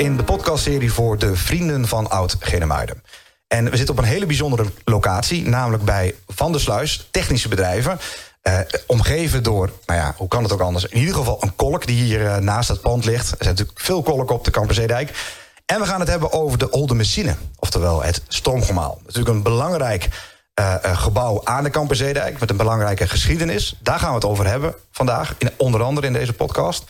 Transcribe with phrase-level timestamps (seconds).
[0.00, 3.02] in de podcastserie voor de Vrienden van Oud Genemuiden.
[3.48, 7.98] En we zitten op een hele bijzondere locatie, namelijk bij Van der Sluis, technische bedrijven.
[8.42, 10.84] Uh, omgeven door, nou ja, hoe kan het ook anders?
[10.84, 13.30] In ieder geval een kolk die hier uh, naast het pand ligt.
[13.30, 15.36] Er zijn natuurlijk veel kolken op de Kamperzeedijk.
[15.66, 19.00] En we gaan het hebben over de Olde Messine, oftewel het stoomgemaal.
[19.04, 20.08] Natuurlijk een belangrijk
[20.60, 22.40] uh, gebouw aan de Kamperzeedijk...
[22.40, 23.76] met een belangrijke geschiedenis.
[23.80, 26.84] Daar gaan we het over hebben vandaag, in, onder andere in deze podcast.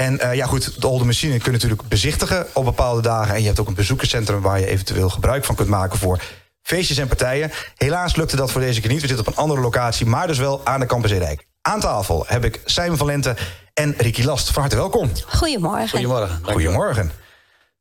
[0.00, 3.34] En uh, ja, goed, de Olde Machine kun je natuurlijk bezichtigen op bepaalde dagen.
[3.34, 6.22] En je hebt ook een bezoekerscentrum waar je eventueel gebruik van kunt maken voor
[6.62, 7.50] feestjes en partijen.
[7.76, 9.00] Helaas lukte dat voor deze keer niet.
[9.00, 11.46] We zitten op een andere locatie, maar dus wel aan de Kamperzeedijk.
[11.62, 13.36] Aan tafel heb ik Simon Valente
[13.74, 14.50] en Ricky Last.
[14.50, 15.10] Van harte welkom.
[15.26, 15.88] Goedemorgen.
[15.88, 16.40] Goedemorgen.
[16.42, 17.12] Goedemorgen.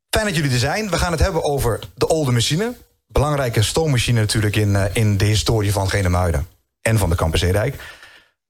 [0.09, 0.89] Fijn dat jullie er zijn.
[0.89, 2.75] We gaan het hebben over de Olde Machine.
[3.07, 6.47] Belangrijke stoommachine natuurlijk in, uh, in de historie van Genemuiden.
[6.81, 7.75] En van de Kamperzeedijk.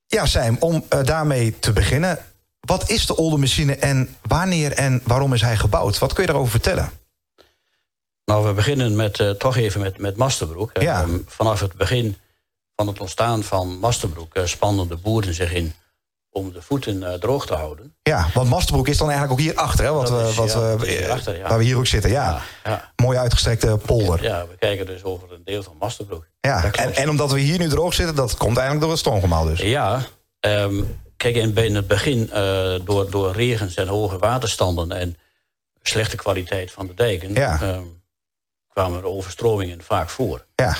[0.07, 2.19] Ja, Simon, om uh, daarmee te beginnen.
[2.59, 5.99] Wat is de Olde Machine en wanneer en waarom is hij gebouwd?
[5.99, 6.91] Wat kun je daarover vertellen?
[8.25, 10.71] Nou, we beginnen met, uh, toch even met, met Masterbroek.
[10.81, 11.01] Ja.
[11.01, 12.17] Um, vanaf het begin
[12.75, 14.37] van het ontstaan van Masterbroek...
[14.37, 15.73] Uh, spannen de boeren zich in
[16.31, 17.95] om de voeten uh, droog te houden.
[18.01, 19.91] Ja, want Masterbroek is dan eigenlijk ook hier achter, hè?
[19.91, 21.49] Wat, is, wat, ja, we, achter, ja.
[21.49, 22.11] waar we hier ook zitten.
[22.11, 22.41] Ja.
[22.63, 22.91] ja.
[22.95, 24.23] Mooi uitgestrekte polder.
[24.23, 26.27] Ja, we kijken dus over een deel van Masterbroek.
[26.39, 29.45] Ja, en, en, omdat we hier nu droog zitten, dat komt eigenlijk door het stoomgemaal
[29.45, 29.59] dus.
[29.59, 30.05] Ja,
[30.39, 34.91] um, Kijk, in het begin uh, door, door regens en hoge waterstanden...
[34.91, 35.17] en
[35.81, 37.33] slechte kwaliteit van de dijken...
[37.33, 37.61] Ja.
[37.61, 37.79] Uh,
[38.67, 40.45] kwamen er overstromingen vaak voor.
[40.55, 40.75] Ja.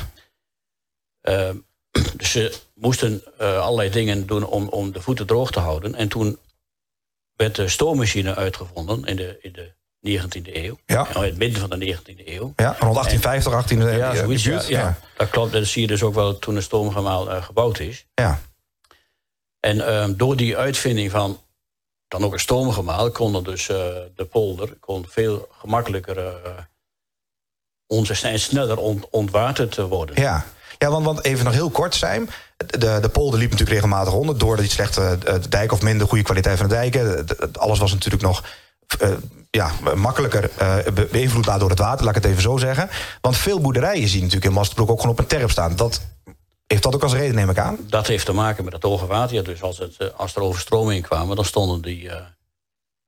[1.23, 1.50] Uh,
[2.17, 5.95] dus ze moesten allerlei dingen doen om, om de voeten droog te houden.
[5.95, 6.40] En toen
[7.36, 9.73] werd de stoommachine uitgevonden in de, in de
[10.20, 10.80] 19e eeuw.
[10.86, 11.16] Ja.
[11.16, 12.54] In het midden van de 19e eeuw.
[12.55, 13.82] Ja, rond 1850, 18...
[13.82, 14.99] En, ja, zoiets, ja, ja.
[15.17, 15.52] dat klopt.
[15.52, 18.05] Dat zie je dus ook wel toen het stoomgemaal gebouwd is.
[18.14, 18.39] Ja.
[19.59, 21.39] En uh, door die uitvinding van
[22.08, 23.11] dan ook een stoomgemaal...
[23.11, 23.77] kon dus uh,
[24.15, 26.33] de polder kon veel gemakkelijker uh,
[27.87, 30.21] ons en sneller ont, ontwaterd worden.
[30.21, 30.45] Ja,
[30.77, 32.30] ja want, want even nog heel kort zijn.
[32.58, 34.37] De, de polder liep natuurlijk regelmatig onder...
[34.37, 35.17] door die slechte
[35.49, 37.27] dijk of minder goede kwaliteit van de dijken.
[37.27, 38.43] De, alles was natuurlijk nog
[39.49, 40.49] ja, makkelijker
[40.93, 42.89] be beïnvloedbaar door het water, laat ik het even zo zeggen.
[43.21, 45.75] Want veel boerderijen zien natuurlijk in Masterbroek ook gewoon op een terp staan.
[45.75, 46.02] Dat
[46.73, 47.77] heeft dat ook als reden, neem ik aan?
[47.81, 49.35] Dat heeft te maken met het hoge water.
[49.35, 52.15] Ja, dus als, het, als er overstromingen kwamen, dan stonden die, uh,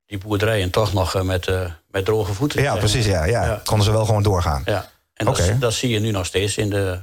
[0.06, 2.62] die boerderijen toch nog uh, met, uh, met droge voeten.
[2.62, 3.06] Ja, precies.
[3.06, 3.44] Ja, ja.
[3.44, 3.60] ja.
[3.64, 4.62] Konden ze wel gewoon doorgaan.
[4.64, 5.48] Ja, en okay.
[5.48, 7.00] dat, dat, zie je nu nog steeds in de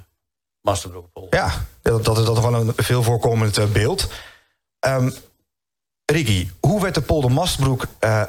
[0.61, 1.39] Masterbroekpolder.
[1.39, 4.07] Ja, dat, dat is dat gewoon een veel voorkomend beeld.
[4.87, 5.13] Um,
[6.05, 7.85] Ricky, hoe werd de polder Masterbroek,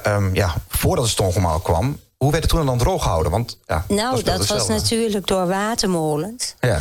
[0.07, 2.01] um, ja, voordat het stoomgemaal kwam...
[2.17, 3.33] hoe werd het toen dan droog gehouden?
[3.33, 6.55] Want, ja, nou, dat, dat was natuurlijk door watermolens.
[6.61, 6.81] Ja.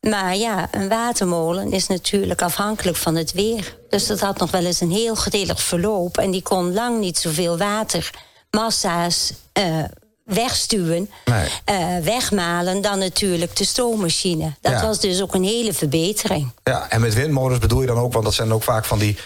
[0.00, 3.76] Maar ja, een watermolen is natuurlijk afhankelijk van het weer.
[3.88, 6.18] Dus dat had nog wel eens een heel gedelig verloop.
[6.18, 9.84] En die kon lang niet zoveel watermassa's uh,
[10.24, 11.48] wegstuwen, nee.
[11.70, 12.80] uh, wegmalen...
[12.80, 14.54] dan natuurlijk de stoommachine.
[14.60, 14.82] Dat ja.
[14.86, 16.50] was dus ook een hele verbetering.
[16.64, 18.12] Ja, en met windmolens bedoel je dan ook...
[18.12, 19.16] want dat zijn ook vaak van die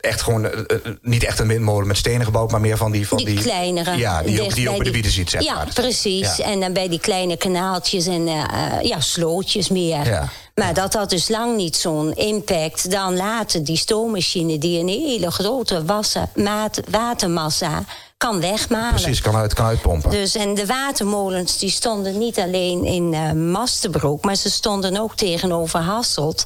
[0.00, 2.50] echt gewoon, uh, uh, niet echt een windmolen met stenen gebouwd...
[2.50, 3.08] maar meer van die...
[3.08, 3.96] Van die, die kleinere.
[3.96, 5.68] Ja, die, ook, die bij de bieden ziet, zeg ja, maar.
[5.74, 6.36] precies.
[6.36, 6.44] Ja.
[6.44, 8.44] En dan bij die kleine kanaaltjes en uh,
[8.82, 10.06] ja, slootjes meer.
[10.06, 10.28] Ja.
[10.54, 12.90] Maar dat had dus lang niet zo'n impact.
[12.90, 17.84] Dan later die stoommachine die een hele grote wassen, maat, watermassa
[18.16, 18.94] kan wegmalen.
[18.94, 20.10] Precies, kan, uit, kan uitpompen.
[20.10, 24.24] Dus, en de watermolens die stonden niet alleen in uh, Masterbroek...
[24.24, 26.44] maar ze stonden ook tegenover Hasselt.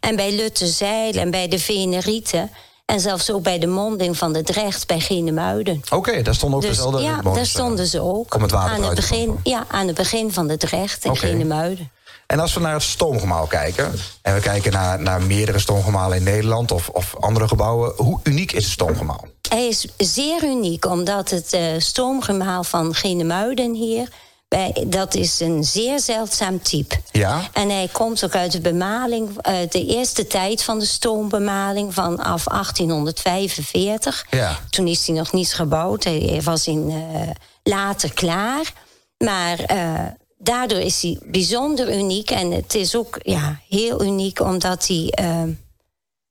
[0.00, 2.50] En bij Luttezeil en bij de Venerieten...
[2.86, 5.76] En zelfs ook bij de monding van de Drecht bij Genemuiden.
[5.84, 8.34] Oké, okay, daar stonden ook dus, dezelfde Ja, daar stonden ze ook.
[8.34, 11.30] Om het water aan het begin, Ja, aan het begin van de Drecht in okay.
[11.30, 11.90] Genemuiden.
[12.26, 13.92] En als we naar het stoomgemaal kijken...
[14.22, 16.72] en we kijken naar, naar meerdere stoomgemalen in Nederland...
[16.72, 19.24] Of, of andere gebouwen, hoe uniek is het stoomgemaal?
[19.48, 24.08] Hij is zeer uniek, omdat het uh, stoomgemaal van Genemuiden hier...
[24.48, 26.96] Bij, dat is een zeer zeldzaam type.
[27.12, 27.48] Ja.
[27.52, 32.44] En hij komt ook uit de bemaling, uit de eerste tijd van de stoombemaling vanaf
[32.44, 34.26] 1845.
[34.30, 34.58] Ja.
[34.70, 37.20] Toen is hij nog niet gebouwd, hij was in, uh,
[37.62, 38.72] later klaar.
[39.18, 40.00] Maar uh,
[40.38, 42.30] daardoor is hij bijzonder uniek.
[42.30, 45.42] En het is ook ja, heel uniek omdat hij uh,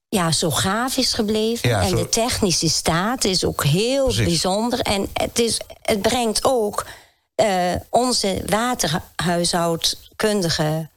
[0.10, 1.70] ja, zo gaaf is gebleven.
[1.70, 1.96] Ja, en zo...
[1.96, 4.26] de technische staat is ook heel Precies.
[4.26, 4.80] bijzonder.
[4.80, 6.86] En het, is, het brengt ook
[7.36, 10.90] uh, onze waterhuishoudkundige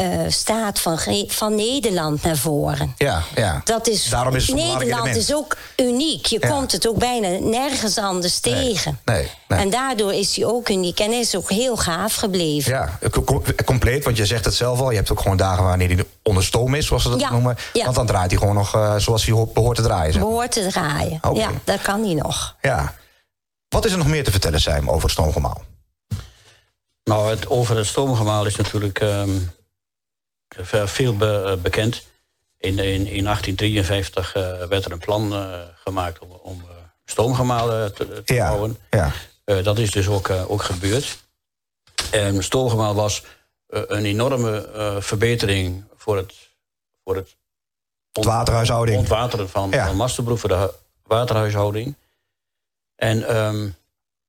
[0.00, 2.94] uh, staat van, van Nederland naar voren.
[2.96, 3.60] Ja, ja.
[3.64, 6.26] Dat is, Daarom is het Nederland is ook uniek.
[6.26, 6.48] Je ja.
[6.48, 8.54] komt het ook bijna nergens anders nee.
[8.54, 8.98] tegen.
[9.04, 9.58] Nee, nee.
[9.58, 12.72] En daardoor is hij ook uniek en is ook heel gaaf gebleven.
[12.72, 12.98] Ja,
[13.64, 14.90] compleet, want je zegt het zelf al.
[14.90, 17.30] Je hebt ook gewoon dagen wanneer hij onder stoom is, zoals ze dat ja.
[17.30, 17.56] noemen.
[17.72, 17.84] Ja.
[17.84, 20.12] Want dan draait hij gewoon nog uh, zoals hij behoort te draaien.
[20.12, 20.22] Zeg.
[20.22, 21.42] Behoort te draaien, okay.
[21.42, 22.56] ja, dat kan hij nog.
[22.60, 22.94] Ja.
[23.68, 25.62] Wat is er nog meer te vertellen, Sam, over het stoomgemaal?
[27.04, 29.38] Nou, het, over het stoomgemaal is natuurlijk ehm,
[30.84, 31.16] veel
[31.62, 32.06] bekend.
[32.58, 34.32] In, in, in 1853
[34.68, 35.34] werd er een plan
[35.74, 36.64] gemaakt om, om
[37.04, 38.78] stoomgemaal te, te bouwen.
[38.90, 39.12] Ja.
[39.62, 41.18] dat is dus ook, ook gebeurd.
[42.10, 43.24] En stoomgemaal was
[43.66, 44.68] een enorme
[45.00, 46.34] verbetering voor het,
[47.04, 47.36] voor het
[48.12, 48.98] waterhuishouding.
[48.98, 49.86] ontwateren van, ja.
[49.86, 51.94] van Masterbroek voor de waterhuishouding.
[52.96, 53.74] En um,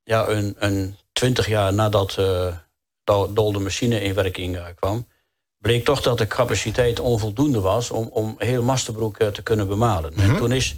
[0.03, 2.55] ja, een, een twintig jaar nadat uh,
[3.03, 5.07] de machine in werking uh, kwam...
[5.57, 7.91] bleek toch dat de capaciteit onvoldoende was...
[7.91, 10.13] om, om heel Masterbroek uh, te kunnen bemalen.
[10.15, 10.37] En mhm.
[10.37, 10.75] toen is,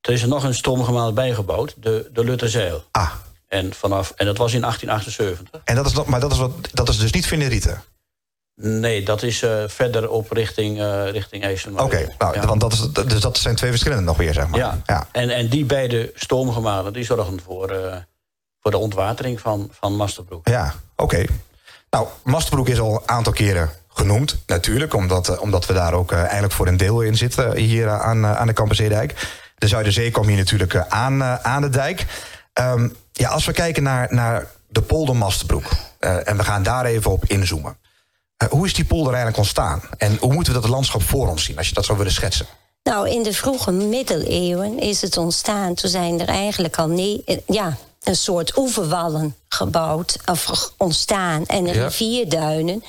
[0.00, 2.84] er is er nog een stoomgemaal bijgebouwd, de, de Lutterzeil.
[2.90, 3.12] Ah.
[3.46, 5.60] En, vanaf, en dat was in 1878.
[5.64, 7.82] En dat is, maar dat is, wat, dat is dus niet Venerieten?
[8.62, 11.44] Nee, dat is uh, verder op richting, uh, richting.
[11.44, 14.58] Oké, okay, nou, want dat, is, dus dat zijn twee verschillende nog weer, zeg maar.
[14.58, 15.08] Ja, ja.
[15.12, 17.96] En, en die beide stoomgemalen die zorgen voor, uh,
[18.60, 20.48] voor de ontwatering van, van Masterbroek.
[20.48, 21.14] Ja, oké.
[21.14, 21.28] Okay.
[21.90, 24.94] Nou, Masterbroek is al een aantal keren genoemd, natuurlijk.
[24.94, 28.52] Omdat, omdat we daar ook eigenlijk voor een deel in zitten hier aan, aan de
[28.52, 29.38] Kampenzeedijk.
[29.58, 32.06] De Zuiderzee kwam hier natuurlijk aan, aan de dijk.
[32.54, 35.70] Um, ja, als we kijken naar, naar de polder Masterbroek...
[35.98, 37.76] en we gaan daar even op inzoomen...
[38.40, 39.82] Eh, hoe is die polder eigenlijk ontstaan?
[39.96, 42.46] En hoe moeten we dat landschap voor ons zien, als je dat zou willen schetsen?
[42.82, 45.74] Nou, in de vroege middeleeuwen is het ontstaan.
[45.74, 51.46] Toen zijn er eigenlijk al nee, eh, ja, een soort oeverwallen gebouwd, of ontstaan.
[51.46, 52.84] En rivierduinen.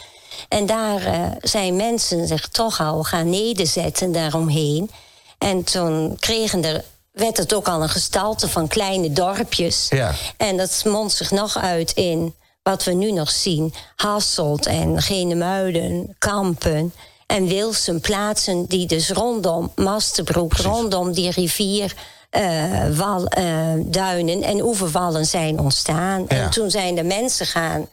[0.48, 4.90] En daar uh, zijn mensen zich toch al gaan nederzetten daaromheen.
[5.38, 9.88] En toen kregen er werd het ook al een gestalte van kleine dorpjes.
[9.90, 10.13] Ja.
[10.38, 13.74] En dat mondt zich nog uit in wat we nu nog zien.
[13.96, 16.94] Hasselt en Genemuiden, Kampen
[17.28, 18.02] en Wilsum.
[18.02, 21.96] Plaatsen die dus rondom Mastenbroek, rondom die rivier...
[22.38, 23.45] Uh, wal, uh,
[23.78, 26.28] duinen en oeverwallen zijn ontstaan.
[26.28, 27.88] En toen zijn de mensen gaan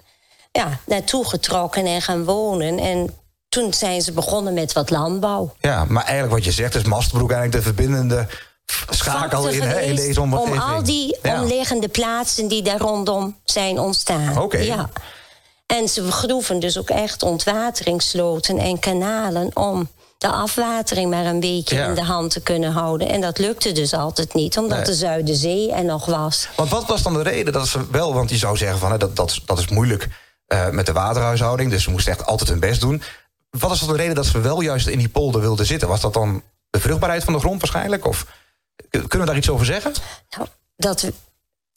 [0.53, 2.79] ja, naartoe getrokken en gaan wonen.
[2.79, 3.15] En
[3.49, 5.55] toen zijn ze begonnen met wat landbouw.
[5.61, 8.27] Ja, maar eigenlijk wat je zegt is Mastenbroek eigenlijk de verbindende
[8.91, 10.53] schakel in, hè, in deze omgeving.
[10.53, 14.39] Om al die omliggende plaatsen die daar rondom zijn ontstaan.
[14.39, 14.59] Oké.
[14.59, 14.89] Ja.
[15.67, 19.89] En ze groeven dus ook echt ontwateringssloten en kanalen om
[20.19, 23.09] de afwatering maar een beetje in de hand te kunnen houden.
[23.09, 26.49] En dat lukte dus altijd niet, omdat de Zuiderzee er nog was.
[26.57, 28.99] Want wat was dan de reden dat ze wel, want je zou zeggen van hè,
[28.99, 30.09] dat, dat, dat is moeilijk
[30.49, 33.03] uh, met de waterhuishouding, dus ze moesten echt altijd hun best doen.
[33.51, 35.89] Wat is dan de reden dat ze wel juist in die polder wilden zitten?
[35.89, 38.07] Was dat dan de vruchtbaarheid van de grond waarschijnlijk?
[38.07, 38.27] Of?
[38.91, 39.93] Kunnen we daar iets over zeggen?
[40.37, 41.11] Nou, dat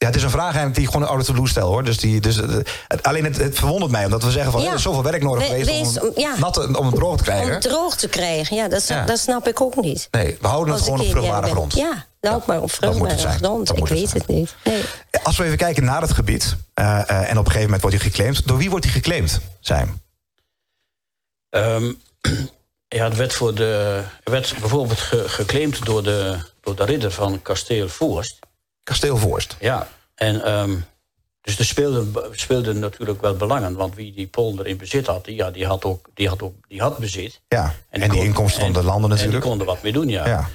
[0.02, 1.84] ja, het is een vraag eigenlijk die ik gewoon out of the blue stel hoor.
[1.84, 2.56] Dus die, dus, uh,
[3.02, 4.68] alleen het, het, verwondert mij omdat we zeggen van ja.
[4.68, 6.34] er is zoveel werk nodig geweest wees, om, ja.
[6.38, 7.46] nat, om het droog te krijgen.
[7.46, 10.08] Om het droog te krijgen, ja, dat, dat snap ik ook niet.
[10.10, 11.74] Nee, we houden het gewoon op vruchtbare grond.
[11.74, 13.76] Ja, ook maar op vruchtbare grond.
[13.76, 14.54] Ik weet het, niet.
[14.64, 14.82] Nee.
[15.22, 17.96] Als we even kijken naar het gebied uh, uh, en op een gegeven moment wordt
[17.96, 18.46] hij geclaimd.
[18.46, 20.02] Door wie wordt hij geclaimd, Zijn?
[21.50, 22.00] Um,
[22.88, 27.42] ja, het werd, voor de, werd bijvoorbeeld ge, geclaimd door de door de ridder van
[27.42, 28.38] Kasteel Voorst.
[28.82, 29.56] Kasteel Voorst?
[29.60, 30.84] Ja, en um,
[31.42, 33.74] dus er speelden, speelden natuurlijk wel belangen.
[33.74, 36.54] Want wie die polder in bezit had, die, ja, die, had, ook, die, had, ook,
[36.68, 37.40] die had bezit.
[37.48, 39.34] Ja, en die, en inkomsten van de landen natuurlijk.
[39.34, 40.26] En die konden wat mee doen, ja.
[40.26, 40.48] ja.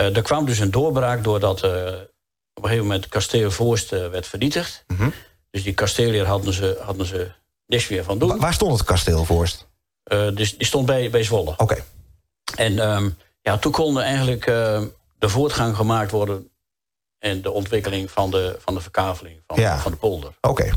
[0.00, 1.70] Uh, er kwam dus een doorbraak doordat uh,
[2.54, 4.84] op een gegeven moment Kasteel Voorst uh, werd vernietigd.
[4.86, 5.12] Mm -hmm.
[5.50, 7.30] Dus die kasteelheer hadden ze, hadden ze
[7.66, 8.38] niks meer van doen.
[8.38, 9.66] waar stond het Kasteel Voorst?
[10.34, 11.54] dus die stond bij, bij Zwolle.
[11.56, 11.84] Oké.
[12.56, 14.44] En um, ja, toen konden eigenlijk
[15.18, 16.48] de voortgang gemaakt worden...
[17.18, 20.32] en de ontwikkeling van de, van de verkaveling van, van de polder.
[20.40, 20.70] Oké.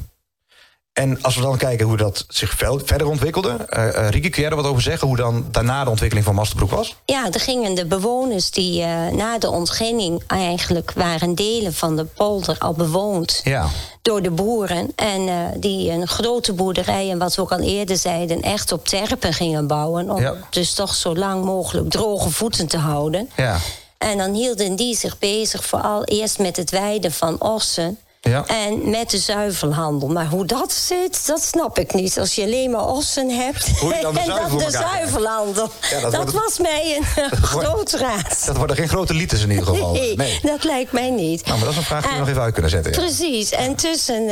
[0.94, 3.68] En als we dan kijken hoe dat zich verder ontwikkelde...
[3.70, 5.08] Uh, uh, Rieke, kun jij er wat over zeggen?
[5.08, 6.96] Hoe dan daarna de ontwikkeling van Masterbroek was?
[7.06, 10.24] Ja, er gingen de bewoners die uh, na de ontginning...
[10.28, 13.68] eigenlijk waren delen van de polder al bewoond ja.
[14.02, 14.92] door de boeren.
[14.96, 18.42] En die een grote boerderij, en wat we ook al eerder zeiden...
[18.42, 20.10] echt op terpen gingen bouwen...
[20.10, 20.36] om ja.
[20.50, 23.30] dus toch zo lang mogelijk droge voeten te houden.
[23.36, 23.58] Ja.
[24.02, 27.98] En dan hielden die zich bezig vooral eerst met het weiden van ossen.
[28.22, 28.46] Ja.
[28.48, 30.08] En met de zuivelhandel.
[30.10, 32.20] Maar hoe dat zit, dat snap ik niet.
[32.20, 33.80] Als je alleen maar ossen hebt.
[33.80, 35.70] Hoe je dan de en dan de zuivelhandel.
[35.90, 38.46] Ja, dat, dat was mij een groot raad.
[38.46, 39.92] Dat worden geen grote liters in ieder geval.
[39.92, 41.46] Nee, nee, dat lijkt mij niet.
[41.46, 42.92] Nou, maar dat is een vraag die we nog even uit kunnen zetten.
[42.92, 43.00] Ja.
[43.00, 43.52] Precies.
[43.52, 44.32] En tussen uh,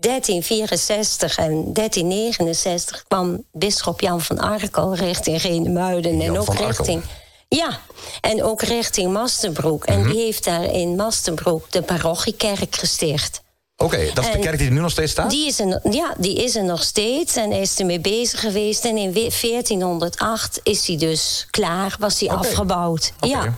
[0.00, 6.20] 1364 en 1369 kwam bisschop Jan van Arkel richting Genemuiden.
[6.20, 7.02] en ook richting...
[7.48, 7.80] Ja,
[8.20, 9.84] en ook richting Mastenbroek.
[9.84, 10.10] En mhm.
[10.10, 13.44] die heeft daar in Mastenbroek de parochiekerk gesticht.
[13.76, 15.30] Oké, dat is de kerk die er nu nog steeds staat?
[15.30, 18.84] Die is er, ja, die is er nog steeds en hij is ermee bezig geweest.
[18.84, 23.12] En in 1408 is hij dus klaar, was hij afgebouwd.
[23.20, 23.54] Ja.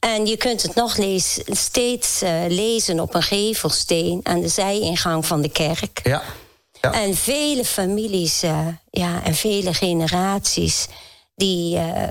[0.00, 5.26] En je kunt het nog lees, steeds uh, lezen op een gevelsteen aan de zijingang
[5.26, 6.00] van de kerk.
[6.02, 6.22] Ja.
[6.80, 6.92] ja.
[6.92, 10.86] En vele families uh, ja, en vele generaties
[11.34, 12.06] die uh,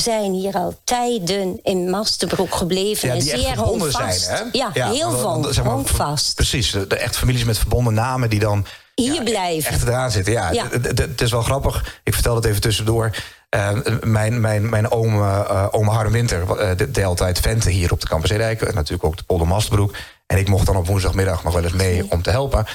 [0.00, 3.08] zijn hier al tijden in Mastenbroek gebleven.
[3.08, 4.20] Ja, en zeer verbonden honkvast.
[4.20, 4.58] zijn, hè?
[4.58, 6.34] Ja, Ja, heel want, zeg maar, honkvast.
[6.34, 9.72] Precies, de echt families met verbonden namen die dan Hier ja, blijven.
[9.72, 10.32] echt eraan zitten.
[10.32, 10.66] Ja, Ja.
[10.70, 12.00] Het- is wel grappig.
[12.04, 13.10] Ik vertel het even tussendoor.
[13.48, 17.92] Eh, mijn, mijn, mijn oom, eh oom Harm Winter eh, de- deed altijd venten hier
[17.92, 18.62] op de Campus Edijk.
[18.62, 19.94] En natuurlijk ook de Polder Masterbroek.
[20.26, 22.66] En ik mocht dan op woensdagmiddag nog wel eens mee om te helpen.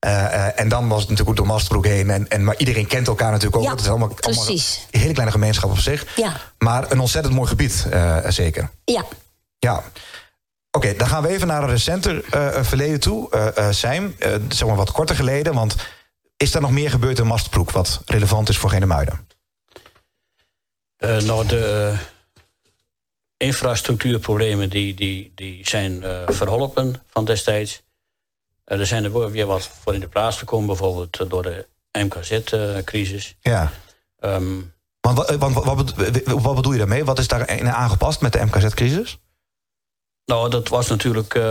[0.00, 2.10] Eh, eh, en dan was het natuurlijk ook door Masterbroek heen.
[2.10, 3.62] En, en, maar iedereen kent elkaar natuurlijk ook.
[3.62, 4.86] Ja, het is allemaal, allemaal precies.
[4.90, 6.16] een hele kleine gemeenschap op zich.
[6.16, 6.36] Ja.
[6.58, 8.70] Maar een ontzettend mooi gebied, eh, zeker.
[8.84, 9.04] Ja,
[9.58, 9.82] Ja.
[10.72, 13.30] Oké, dan gaan we even naar een recenter eh, verleden toe.
[13.30, 15.54] Eh eh Sijm, eh, zeg maar wat korter geleden.
[15.54, 15.76] Want
[16.36, 17.70] is er nog meer gebeurd in Mastbroek...
[17.70, 19.26] wat relevant is voor Genemuiden?
[20.96, 21.98] Eh, nou, de eh,
[23.36, 27.82] infrastructuurproblemen die, die, die zijn eh, verholpen van destijds.
[28.70, 31.66] Eh, er zijn er weer wat voor in de plaats gekomen, bijvoorbeeld eh, door de
[31.92, 33.36] MKZ-crisis.
[33.40, 33.70] Ja.
[34.18, 34.58] Ehm,
[35.00, 35.92] Want, wa- want wat,
[36.24, 37.04] wat bedoel je daarmee?
[37.04, 39.18] Wat is daar aangepast met de MKZ-crisis?
[40.24, 41.42] nou, dat was natuurlijk eh,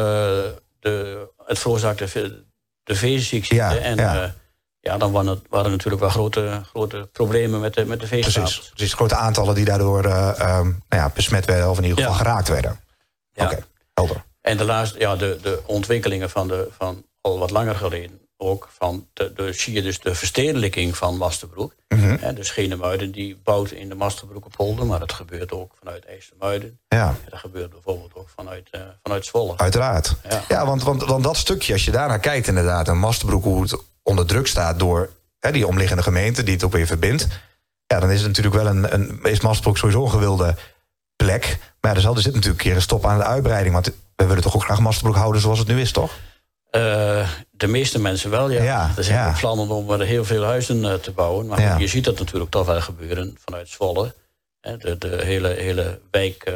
[0.80, 2.44] de, het veroorzaakte ve-
[2.84, 3.56] de veeziekte.
[3.56, 4.24] Ja, en ja.
[4.24, 4.30] eh,
[4.80, 8.08] ja, dan waren, het, waren er natuurlijk wel grote, grote problemen met de, met de
[8.08, 8.54] veestapels.
[8.54, 8.70] Precies.
[8.74, 11.70] Precies, grote aantallen die daardoor eh, ehm, nou ja, besmet werden...
[11.70, 12.80] of in ieder geval geraakt werden.
[13.32, 13.44] Ja.
[13.46, 14.24] Oké, helder.
[14.42, 18.70] En de, laatste, ja, de, de ontwikkelingen van, de, van al wat langer geleden ook.
[18.78, 21.74] Van de, de, zie je dus de verstedelijking van Masterbroek.
[21.88, 22.18] Mhm.
[22.20, 24.86] Hè, dus Genemuiden die bouwt in de Masterbroekenpolder.
[24.86, 26.80] Maar dat gebeurt ook vanuit IJsselmuiden.
[26.88, 29.58] Ja, En dat gebeurt bijvoorbeeld ook vanuit, eh, vanuit Zwolle.
[29.58, 30.16] uiteraard.
[30.30, 30.66] Ja, Ja.
[30.66, 32.88] want, want, want dat stukje, als je daarnaar kijkt inderdaad...
[32.88, 35.10] en Mastebroek, hoe het onder druk staat door
[35.40, 36.44] hè, die omliggende gemeente...
[36.44, 37.28] die het ook weer verbindt...
[37.88, 40.56] ja, dan is het natuurlijk wel een, een is Mastebroek sowieso een gewilde
[41.16, 41.58] plek.
[41.82, 43.74] Maar ja, er, zal, er zit natuurlijk een keer een stop aan de uitbreiding...
[43.74, 46.12] want we willen toch ook graag Mastebroek houden zoals het nu is, toch?
[46.72, 48.64] Eh, de meeste mensen wel, ja.
[48.64, 49.36] Ja, er zijn ja.
[49.40, 51.48] plannen om er heel veel huizen eh, te bouwen.
[51.48, 51.78] Maar Ja.
[51.78, 54.14] je ziet dat natuurlijk toch wel gebeuren vanuit Zwolle.
[54.62, 56.54] Hè, de, de hele, hele wijk, eh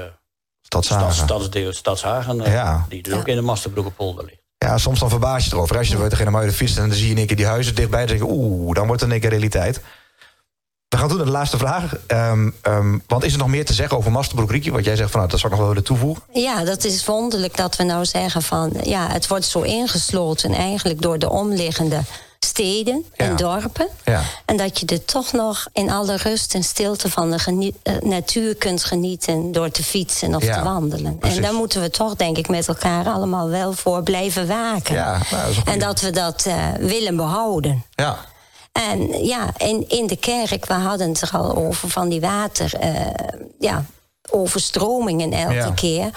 [0.62, 1.13] Stadshagen.
[1.13, 2.41] stad, stadsdeel Stadshagen...
[2.41, 2.86] eh, Ja.
[2.89, 3.20] die dus Ja.
[3.20, 4.41] ook in de Masterbroekenpolder ligt.
[4.58, 5.77] Ja, soms dan verbaas je erover.
[5.77, 7.75] Als je er tegen Muiden fietst en dan zie je in één keer die huizen
[7.75, 8.05] dichtbij...
[8.05, 9.82] dan denk je, oeh, dan wordt het in één keer realiteit.
[10.93, 11.93] We gaan toe naar de laatste vraag.
[12.07, 14.71] Ehm, ehm, want is er nog meer te zeggen over Masterbroek, Riekje?
[14.71, 16.23] Wat jij zegt, van, nou, dat zou ik nog wel willen toevoegen.
[16.33, 18.73] Ja, dat is wonderlijk dat we nou zeggen van...
[18.83, 22.00] ja, het wordt zo ingesloten eigenlijk door de omliggende
[22.39, 23.35] steden en Ja.
[23.35, 23.88] dorpen.
[24.05, 24.21] Ja.
[24.45, 28.55] En dat je er toch nog in alle rust en stilte van de eh, natuur
[28.55, 29.51] kunt genieten...
[29.51, 31.17] door te fietsen of Ja, te wandelen.
[31.17, 31.38] precies.
[31.38, 34.95] En daar moeten we toch, denk ik, met elkaar allemaal wel voor blijven waken.
[34.95, 37.83] Ja, nou, dat en dat we dat eh, willen behouden.
[37.95, 38.17] Ja,
[38.73, 42.73] En ja, in, in de kerk, we hadden het er al over van die water.
[42.79, 42.91] eh,
[43.59, 43.85] ja,
[44.31, 45.71] overstromingen elke Ja.
[45.71, 46.09] keer.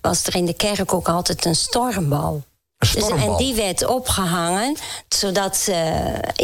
[0.00, 2.32] Was er in de kerk ook altijd een stormbal.
[2.34, 2.42] een
[2.78, 3.30] Dus, stormbal.
[3.30, 4.76] en die werd opgehangen,
[5.08, 5.76] zodat eh,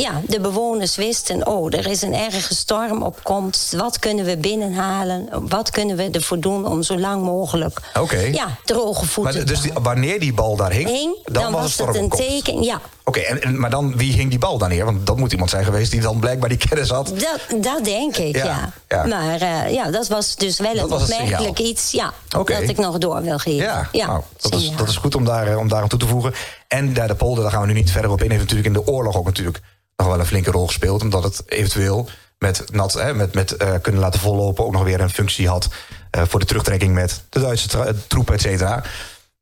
[0.02, 1.46] ja, de bewoners wisten...
[1.46, 3.72] oh, er is een erge storm op komst.
[3.72, 5.28] Wat kunnen we binnenhalen?
[5.48, 7.80] Wat kunnen we ervoor doen om zo lang mogelijk...
[8.00, 8.16] Oké.
[8.18, 11.52] ja, droge maar voeten te dus die, wanneer die bal daar hing, hing, dan, dan,
[11.52, 12.62] was was het een teken.
[12.62, 14.85] Ja, Oké, en, en- maar dan, wie hing die bal dan neer?
[14.85, 17.09] Want dat moet iemand zijn geweest die dan blijkbaar die kennis had.
[17.09, 18.73] Dat, dat denk ik, Ja, ja.
[18.88, 19.07] ja.
[19.07, 21.71] Maar eh, ja, dat was dus wel Dat een opmerkelijk signaal.
[21.71, 23.65] iets ja, dat ik nog door wil geven.
[23.93, 26.07] Ja, nou, dat, is, dat is goed om daar, eh, om daar aan toe te
[26.07, 26.33] voegen.
[26.69, 28.29] En daar de polder, daar gaan we nu niet verder op in...
[28.31, 29.61] heeft natuurlijk in de oorlog ook natuurlijk
[29.97, 31.03] nog wel een flinke rol gespeeld.
[31.03, 34.65] Omdat het eventueel met, nat, hè, met, met eh, kunnen laten vollopen...
[34.65, 35.69] ook nog weer een functie had
[36.11, 38.83] eh, voor de terugtrekking met de Duitse troepen, et cetera.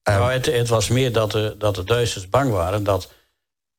[0.02, 3.08] Ehm, Nou, het, het was meer dat de, dat de Duitsers bang waren dat,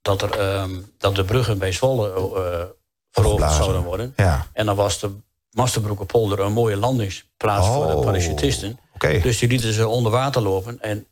[0.08, 2.66] dat, er, ehm, dat de bruggen bij Zwolle eh
[3.12, 4.14] veroverd zouden worden.
[4.16, 4.48] Ja.
[4.54, 5.12] En dan was de
[5.52, 8.80] Masterbroekenpolder een mooie landingsplaats voor de Oh, parachutisten.
[8.98, 10.82] Dus die lieten ze onder water lopen.
[10.82, 11.08] En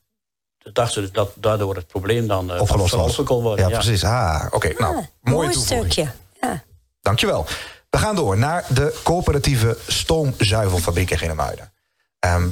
[0.74, 3.68] dachten dus dat daardoor het probleem dan eh, opgelost kon worden.
[3.70, 4.04] Ja, precies.
[4.04, 4.74] Ah, oké.
[4.78, 6.08] Nou, Ah, mooi stukje.
[6.42, 6.64] Ja.
[7.02, 7.46] Dankjewel.
[7.90, 11.72] We gaan door naar de coöperatieve stoomzuivelfabriek in Genemuiden.
[12.20, 12.48] Ehm,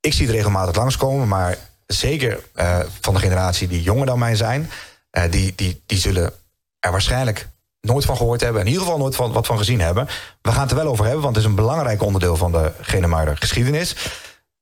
[0.00, 4.36] ik zie het regelmatig langskomen, maar zeker eh, van de generatie die jonger dan mij
[4.36, 4.70] zijn...
[5.10, 6.32] eh, die, die, die zullen
[6.78, 7.48] er waarschijnlijk
[7.80, 8.60] nooit van gehoord hebben...
[8.60, 10.06] in ieder geval nooit van, wat van gezien hebben.
[10.42, 12.36] We gaan het er wel over hebben, want het is een belangrijk onderdeel...
[12.36, 13.96] van de Genemuider geschiedenis.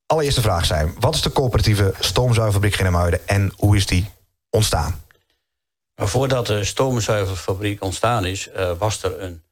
[0.06, 3.28] Allereerste vraag zijn, wat is de coöperatieve stoomzuivelfabriek Genemuiden...
[3.28, 4.10] en hoe is die
[4.50, 5.02] ontstaan?
[5.94, 9.42] Maar voordat de stoomzuivelfabriek ontstaan is, eh, was er een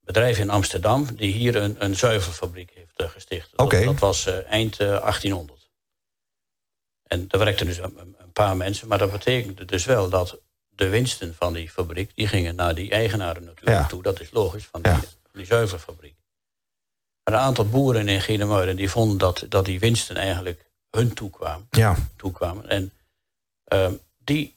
[0.00, 3.50] bedrijf in Amsterdam die hier een, een zuivelfabriek heeft eh, gesticht.
[3.56, 5.70] Dat- was eind eh, 1800.
[7.02, 10.38] En daar werkten dus een paar mensen, maar dat betekende dus wel dat
[10.68, 13.86] de winsten van die fabriek, die gingen naar die eigenaren natuurlijk Ja.
[13.86, 14.02] toe.
[14.02, 14.98] Dat is logisch, van die, Ja.
[14.98, 16.14] van die zuivelfabriek.
[17.24, 21.66] Maar een aantal boeren in Genemuiden die vonden dat, dat die winsten eigenlijk hun toekwamen.
[21.70, 21.96] Ja.
[22.16, 22.68] toekwamen.
[22.68, 22.92] En
[23.64, 23.92] ehm,
[24.24, 24.56] die,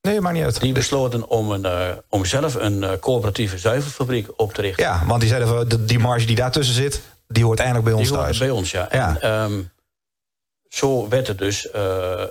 [0.00, 0.60] Nee, niet uit.
[0.60, 4.84] die besloten om, een, eh, om zelf een eh, coöperatieve zuivelfabriek op te richten.
[4.84, 8.16] Ja, want die zeiden die marge die daartussen zit, die hoort eindelijk bij ons Die
[8.16, 8.38] thuis.
[8.38, 8.88] bij ons, ja.
[8.90, 9.18] Ja.
[9.18, 9.62] En, ehm,
[10.74, 12.24] zo werd het dus eh,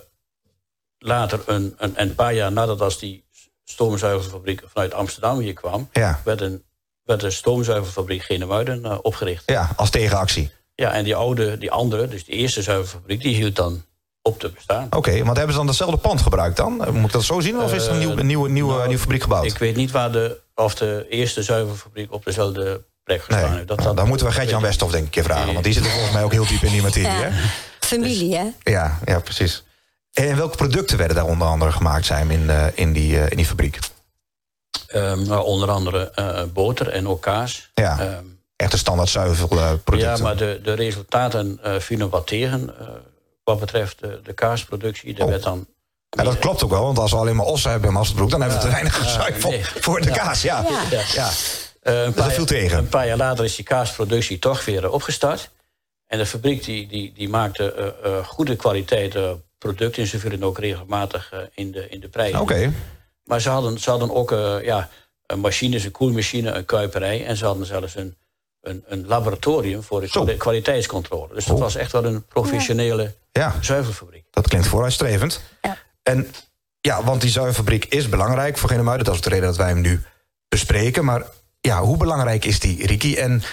[0.97, 3.25] later een, een, een paar jaar nadat als die
[3.63, 6.21] stoomzuivelfabriek vanuit Amsterdam hier kwam, Ja.
[6.23, 6.63] werd, een,
[7.03, 9.43] werd de stoomzuivelfabriek Genemuiden eh, opgericht.
[9.45, 10.51] Ja, als tegenactie.
[10.75, 13.83] Ja, en die oude, die andere, dus die eerste zuivelfabriek, die hield dan
[14.21, 14.87] op te bestaan.
[14.89, 16.73] Oké, want hebben ze dan hetzelfde pand gebruikt dan?
[16.73, 17.59] Moet ik dat zo zien?
[17.59, 19.45] Of is er een, nieuw, een nieuwe, nieuwe, nou, nieuwe fabriek gebouwd?
[19.45, 23.67] Ik weet niet waar de, of de eerste zuivelfabriek op dezelfde plek gestaan nee, heeft.
[23.67, 24.61] Dat, Nou, dat, dan moeten we Gert-Jan.
[24.61, 25.53] Westhoff denk ik een keer vragen.
[25.53, 27.07] Want die zit er volgens mij ook heel diep in die materie.
[27.07, 27.29] Ja.
[27.29, 27.49] Hè?
[27.95, 28.47] Familie, hè?
[28.71, 29.63] Ja, ja, precies.
[30.13, 33.37] En welke producten werden daar onder andere gemaakt zijn in, eh, in, die, eh, in
[33.37, 33.79] die fabriek?
[34.87, 37.69] Ehm, nou, onder andere eh, boter en ook kaas.
[37.73, 37.99] Ja.
[37.99, 39.97] Ehm, Echte standaard zuivelproducten.
[39.99, 42.79] ja, maar de, de resultaten eh, vielen wat tegen.
[42.79, 42.87] eh,
[43.43, 45.21] wat betreft de, de kaasproductie.
[45.21, 45.27] Oh.
[45.27, 45.67] werd dan
[46.09, 48.29] Ja, dat klopt ook wel, want als we alleen maar ossen hebben in Masterbroek...
[48.29, 49.65] dan hebben we te weinig zuivel nee.
[49.65, 50.41] voor de kaas.
[50.41, 50.65] Ja.
[50.69, 50.81] Ja.
[50.89, 51.03] Ja.
[51.13, 51.29] Ja.
[51.81, 52.77] Eh, een, paar viel jaar, tegen.
[52.77, 55.49] een paar jaar later is die kaasproductie toch weer opgestart.
[56.11, 60.01] En de fabriek die, die, die maakte eh, eh, goede kwaliteit eh, producten.
[60.03, 62.35] En ze vielen ook regelmatig eh, in, de, in de prijs.
[62.35, 62.73] Oké,
[63.23, 64.89] Maar ze hadden, ze hadden ook eh, ja,
[65.25, 67.25] een machines, een koelmachine, een kuiperij.
[67.25, 68.17] En ze hadden zelfs een,
[68.61, 70.25] een, een laboratorium voor de Zo.
[70.37, 71.33] kwaliteitscontrole.
[71.33, 71.61] Dus dat Oh.
[71.61, 74.25] was echt wel een professionele ja, zuivelfabriek.
[74.31, 75.41] dat klinkt vooruitstrevend.
[75.61, 75.77] Ja.
[76.03, 76.27] En
[76.81, 79.05] ja, want die zuivelfabriek is belangrijk voor Genemuiden.
[79.05, 80.01] Dat is de reden dat wij hem nu
[80.49, 81.05] bespreken.
[81.05, 81.25] Maar
[81.61, 83.15] ja, hoe belangrijk is die, Ricky?
[83.15, 83.43] En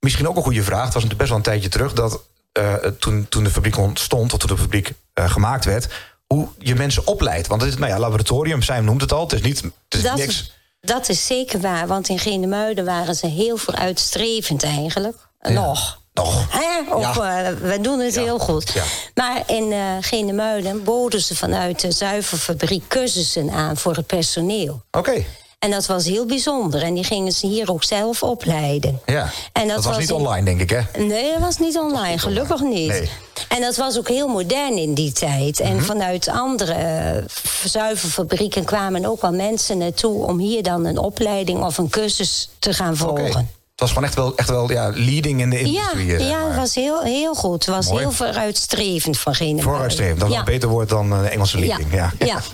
[0.00, 0.84] misschien ook een goede vraag.
[0.84, 1.92] Het was natuurlijk best wel een tijdje terug...
[1.92, 2.20] dat
[2.52, 5.88] eh, toen, toen de fabriek ontstond, of toen de fabriek eh, gemaakt werd...
[6.26, 7.46] hoe je mensen opleidt.
[7.46, 9.22] Want het is, nou ja, laboratorium, Sam noemt het al.
[9.22, 10.52] Het is niet, het is Dat, niks...
[10.80, 15.16] dat is zeker waar, want in Genemuiden waren ze heel vooruitstrevend eigenlijk.
[15.40, 16.00] Nog.
[16.12, 16.46] Nog.
[16.48, 16.96] Hè?
[16.98, 17.44] Ja.
[17.44, 18.72] eh, we doen het heel goed.
[18.72, 18.84] Ja.
[19.14, 24.82] Maar in eh Genemuiden boden ze vanuit de zuivelfabriek cursussen aan voor het personeel.
[24.90, 25.24] Oké,
[25.58, 26.82] En dat was heel bijzonder.
[26.82, 29.00] En die gingen ze hier ook zelf opleiden.
[29.06, 29.30] ja.
[29.52, 30.80] En dat, was niet in- online, denk ik, hè?
[31.04, 32.88] Nee, dat was niet online, gelukkig niet.
[32.88, 33.10] Nee.
[33.48, 35.58] En dat was ook heel modern in die tijd.
[35.58, 35.68] Mhm.
[35.72, 37.24] En vanuit andere eh,
[37.64, 42.72] zuivelfabrieken kwamen ook al mensen naartoe om hier dan een opleiding of een cursus te
[42.72, 43.50] gaan volgen.
[43.70, 46.12] Het was gewoon echt wel, echt wel ja, leading in de Ja, industrie.
[46.12, 46.46] eh, zeg ja maar.
[46.48, 47.66] het was heel, heel goed.
[47.66, 48.00] Het was Mooi.
[48.00, 50.40] heel vooruitstrevend van geen Vooruitstrevend, dat is ja.
[50.40, 51.92] een beter woord dan de Engelse leading.
[51.92, 52.12] Ja.
[52.18, 52.38] ja.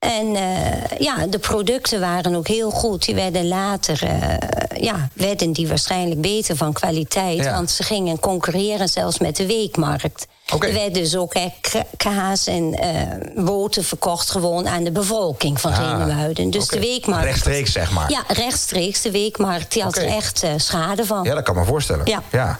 [0.00, 3.04] En eh, ja, de producten waren ook heel goed.
[3.04, 7.38] Die werden later, eh, ja, werden die waarschijnlijk beter van kwaliteit.
[7.44, 7.52] Ja.
[7.52, 10.26] Want ze gingen concurreren zelfs met de weekmarkt.
[10.52, 10.66] Oké.
[10.66, 11.32] Er werd dus ook
[11.96, 16.50] kaas en eh boten verkocht gewoon aan de bevolking van Ah, Genemuiden.
[16.50, 17.24] Dus de weekmarkt...
[17.24, 18.10] Rechtstreeks, zeg maar.
[18.10, 19.02] Ja, rechtstreeks.
[19.02, 21.24] De weekmarkt die had er echt schade van.
[21.24, 22.06] Ja, dat kan me voorstellen.
[22.30, 22.56] Ja.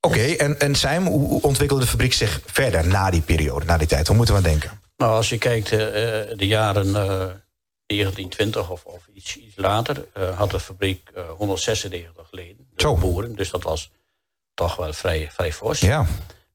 [0.00, 3.76] Oké, en, en Simon, hoe hoe ontwikkelde de fabriek zich verder na die periode, na
[3.78, 4.06] die tijd?
[4.06, 4.70] Hoe moeten we aan denken?
[4.98, 7.26] Nou, als je kijkt eh, eh, de jaren eh,
[7.86, 10.06] 1920 of, of iets, iets later...
[10.14, 12.94] eh, had de fabriek eh, 196 leden, de Zo.
[12.96, 13.36] boeren.
[13.36, 13.90] Dus dat was
[14.54, 15.80] toch wel vrij, vrij fors.
[15.80, 16.06] Ja,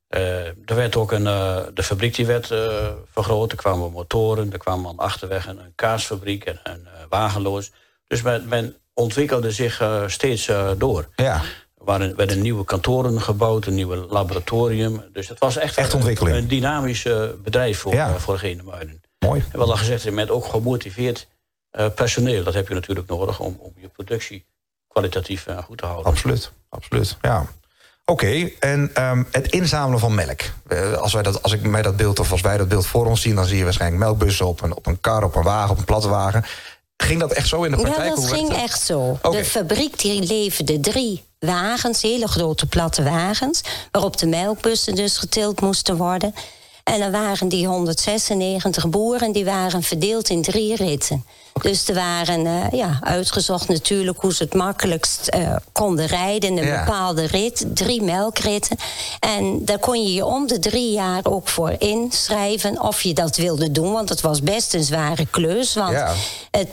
[0.08, 3.52] Eh, er werd ook een, eh, de fabriek die werd eh, vergroot.
[3.52, 7.72] Er kwamen motoren, er kwam aan achterweg een, een kaasfabriek en een eh, wagenloos.
[8.08, 11.10] Dus men, men ontwikkelde zich eh, steeds eh, door.
[11.16, 11.42] ja.
[11.84, 15.04] Waren, werden nieuwe kantoren gebouwd, een nieuw laboratorium.
[15.14, 16.38] Dus het was echt, Echt een- ontwikkeling.
[16.38, 17.08] een, dynamisch
[17.44, 18.20] bedrijf voor, Ja.
[18.20, 19.02] voor Genemuiden.
[19.20, 19.44] mooi.
[19.52, 21.28] En wat al gezegd is, met ook gemotiveerd
[21.72, 22.44] eh, personeel.
[22.44, 24.46] Dat heb je natuurlijk nodig om, om je productie
[24.88, 26.06] kwalitatief eh, goed te houden.
[26.12, 27.18] Absoluut, absoluut.
[27.22, 27.46] Ja.
[28.06, 30.42] Oké, en ehm, het inzamelen van melk.
[30.68, 33.06] Eh, Als, wij dat, als ik mij dat beeld of als wij dat beeld voor
[33.06, 35.72] ons zien, dan zie je waarschijnlijk melkbussen op een, op een kar, op een wagen,
[35.72, 36.44] op een platte wagen.
[36.98, 38.10] Ging dat echt zo in de praktijk?
[38.10, 39.18] Ja, dat ging echt zo.
[39.22, 43.62] De fabriek die leverde drie wagens, hele grote platte wagens...
[43.92, 46.34] waarop de melkbussen dus getild moesten worden.
[46.84, 51.26] En dan waren die 196 boeren, die waren verdeeld in drie ritten.
[51.62, 56.58] Dus er waren eh, ja, uitgezocht natuurlijk hoe ze het makkelijkst eh, konden rijden.
[56.58, 56.84] Een Ja.
[56.86, 58.78] bepaalde rit, drie melkritten.
[59.20, 63.38] En daar kon je je om de drie jaar ook voor inschrijven of je dat
[63.38, 63.92] wilde doen.
[63.92, 65.74] Want het was best een zware klus.
[65.74, 66.14] Want Ja.
[66.52, 66.68] het,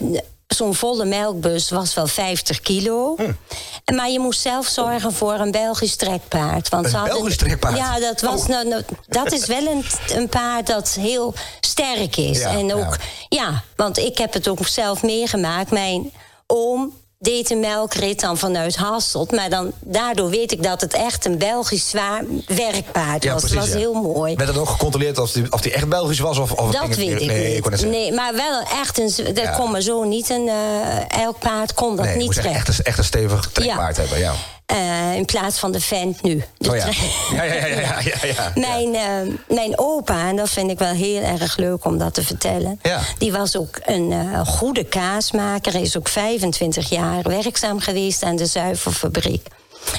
[0.53, 3.15] zo'n volle melkbus was wel 50 kilo.
[3.17, 3.95] Hm.
[3.95, 6.69] Maar je moest zelf zorgen voor een Belgisch trekpaard.
[6.69, 7.77] Want Een hadden- Belgisch trekpaard?
[7.77, 8.47] Ja, dat, was, Oh.
[8.47, 12.39] nou, nou, dat is wel een, een paard dat heel sterk is.
[12.39, 12.97] Ja, en ook,
[13.29, 13.41] ja.
[13.41, 13.63] ja.
[13.75, 15.71] want ik heb het ook zelf meegemaakt.
[15.71, 16.11] Mijn
[16.47, 19.31] oom deed een melkrit dan vanuit Hasselt.
[19.31, 23.41] Maar dan, daardoor weet ik dat het echt een Belgisch zwaar werkpaard was.
[23.43, 23.77] Het was ja.
[23.77, 24.35] heel mooi.
[24.35, 26.37] Werd het ook gecontroleerd of die, of die echt Belgisch was?
[26.37, 27.65] Of, of Dat het- weet ik nee, niet.
[27.81, 29.25] Ik nee, maar wel echt een.
[29.25, 29.51] Dat Ja.
[29.51, 30.29] kon maar zo niet.
[30.29, 33.03] Een, eh, elk paard kon dat Nee, je niet moest echt, echt, een, echt een
[33.03, 34.19] stevig trekpaard hebben.
[34.19, 34.33] Ja.
[34.71, 36.43] Eh, in plaats van de vent nu.
[36.57, 36.85] De Oh ja.
[37.31, 38.51] Ja, ja, ja, ja, ja, ja, ja.
[38.67, 42.23] Mijn, eh, mijn opa, en dat vind ik wel heel erg leuk om dat te
[42.23, 42.79] vertellen.
[43.17, 45.71] Die was ook een eh, goede kaasmaker.
[45.71, 49.47] Hij is ook 25 jaar werkzaam geweest aan de zuivelfabriek.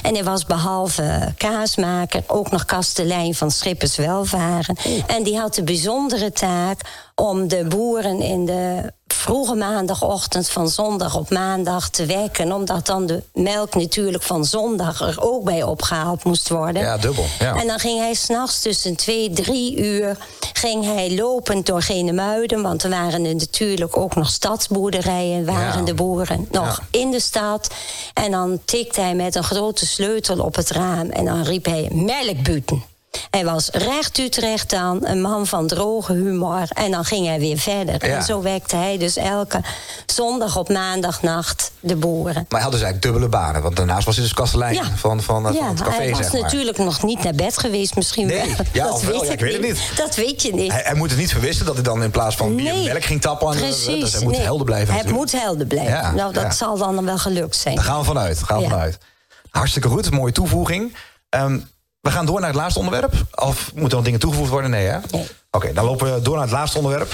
[0.01, 4.77] En hij was behalve kaasmaker ook nog kastelein van Schippers Welvaren.
[5.07, 6.81] En die had de bijzondere taak
[7.15, 12.51] om de boeren in de vroege maandagochtend van zondag op maandag te wekken.
[12.51, 16.81] Omdat dan de melk natuurlijk van zondag er ook bij opgehaald moest worden.
[16.81, 17.55] Ja, dubbel, ja.
[17.55, 20.17] En dan ging hij s'nachts tussen twee, drie uur...
[20.53, 22.61] ging hij lopend door Genemuiden...
[22.61, 25.45] want er waren er natuurlijk ook nog stadsboerderijen...
[25.45, 25.85] waren Ja.
[25.85, 27.67] de boeren nog in de stad.
[28.13, 31.09] En dan tikte hij met een grote sleutel op het raam...
[31.09, 32.92] en dan riep hij melkbuten.
[33.29, 36.67] Hij was recht Utrecht dan, een man van droge humor.
[36.69, 38.07] En dan ging hij weer verder.
[38.07, 38.15] Ja.
[38.15, 39.59] En zo wekte hij dus elke
[40.05, 42.33] zondag op maandagnacht de boeren.
[42.33, 43.61] Maar hij had dus eigenlijk dubbele banen.
[43.61, 44.83] Want daarnaast was hij dus kastelein Ja.
[44.95, 46.41] van, van, van ja, het café, hij was zeg maar.
[46.41, 48.45] natuurlijk nog niet naar bed geweest, misschien Nee, wel.
[48.71, 49.79] ja, dat ja, ik weet het niet.
[49.95, 50.71] Dat weet je niet.
[50.71, 53.03] Hij, hij moet het niet verwisten dat hij dan in plaats van bier Nee, melk
[53.03, 53.47] ging tappen.
[53.47, 53.99] aan de- Precies.
[53.99, 54.41] Dus hij moet nee.
[54.41, 55.31] helder blijven Hij natuurlijk.
[55.31, 56.15] moet helder blijven.
[56.15, 57.75] Nou, dat zal dan wel gelukt zijn.
[57.75, 58.43] Daar gaan we vanuit.
[58.43, 58.97] Gaan we vanuit.
[59.49, 60.95] Hartstikke goed, mooie toevoeging.
[61.29, 61.59] Ehm,
[62.03, 63.13] we gaan door naar het laatste onderwerp.
[63.35, 64.69] Of moeten er nog dingen toegevoegd worden?
[64.69, 64.97] Nee, hè?
[65.51, 67.11] Oké, dan lopen we door naar het laatste onderwerp.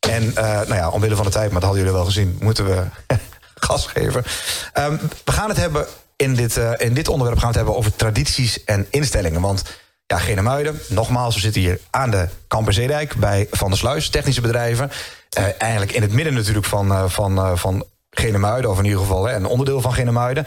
[0.00, 2.64] En eh, nou ja, omwille van de tijd, maar dat hadden jullie wel gezien, moeten
[2.64, 2.84] we
[3.66, 4.24] gas geven.
[4.72, 5.86] Ehm, we gaan het hebben
[6.16, 9.40] in dit, eh, in dit onderwerp gaan we het hebben over tradities en instellingen.
[9.40, 9.62] Want
[10.06, 14.40] ja, Genemuiden, nogmaals, we zitten hier aan de Kamper Zeedijk bij Van der Sluis, technische
[14.40, 14.90] bedrijven.
[15.30, 19.34] Eh, eigenlijk in het midden natuurlijk van, van, van Genemuiden, of in ieder geval hè,
[19.34, 20.46] een onderdeel van Genemuiden.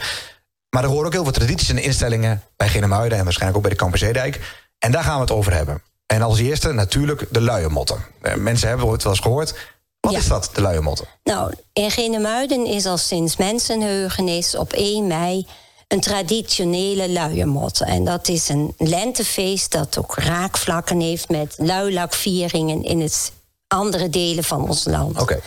[0.70, 3.72] Maar er horen ook heel veel tradities en instellingen bij Genemuiden en waarschijnlijk ook bij
[3.76, 4.40] de Kamper Zeedijk.
[4.78, 5.82] En daar gaan we het over hebben.
[6.06, 8.04] En als eerste natuurlijk de luiermotten.
[8.22, 9.54] Eh, mensen hebben het wel eens gehoord.
[10.00, 10.18] Wat Ja.
[10.18, 11.06] is dat, de luiermotten?
[11.22, 15.46] Nou, in Genemuiden is al sinds mensenheugenis op 1 mei
[15.88, 17.80] een traditionele luiermot.
[17.80, 23.32] En dat is een lentefeest dat ook raakvlakken heeft met luilakvieringen in het
[23.66, 25.20] andere delen van ons land.
[25.20, 25.40] Oké.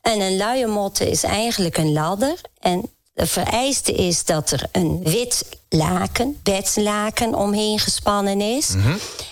[0.00, 2.34] En een luiermotte is eigenlijk een ladder.
[2.58, 8.74] En de vereiste is dat er een wit laken, bedlaken, omheen gespannen is.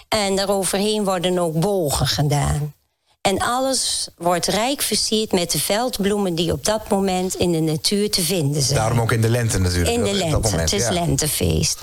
[0.09, 2.75] En daaroverheen worden ook bogen gedaan.
[3.21, 8.11] En alles wordt rijk versierd met de veldbloemen die op dat moment in de natuur
[8.11, 8.79] te vinden zijn.
[8.79, 9.97] Daarom ook in de lente natuurlijk.
[9.97, 10.93] In de lente, moment, het is ja.
[10.93, 11.81] lentefeest.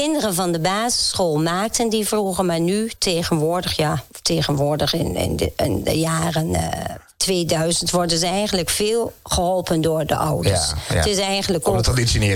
[0.00, 5.52] Kinderen van de basisschool maakten die vroeger, maar nu tegenwoordig, ja, tegenwoordig in, in, de,
[5.56, 10.68] in de jaren eh 2000 worden ze eigenlijk veel geholpen door de ouders.
[10.68, 10.94] Ja, ja.
[10.94, 11.84] Het is eigenlijk ook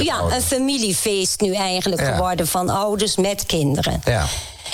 [0.03, 2.14] ja, een familiefeest nu eigenlijk Ja.
[2.14, 4.01] geworden van ouders met kinderen.
[4.05, 4.27] Ja.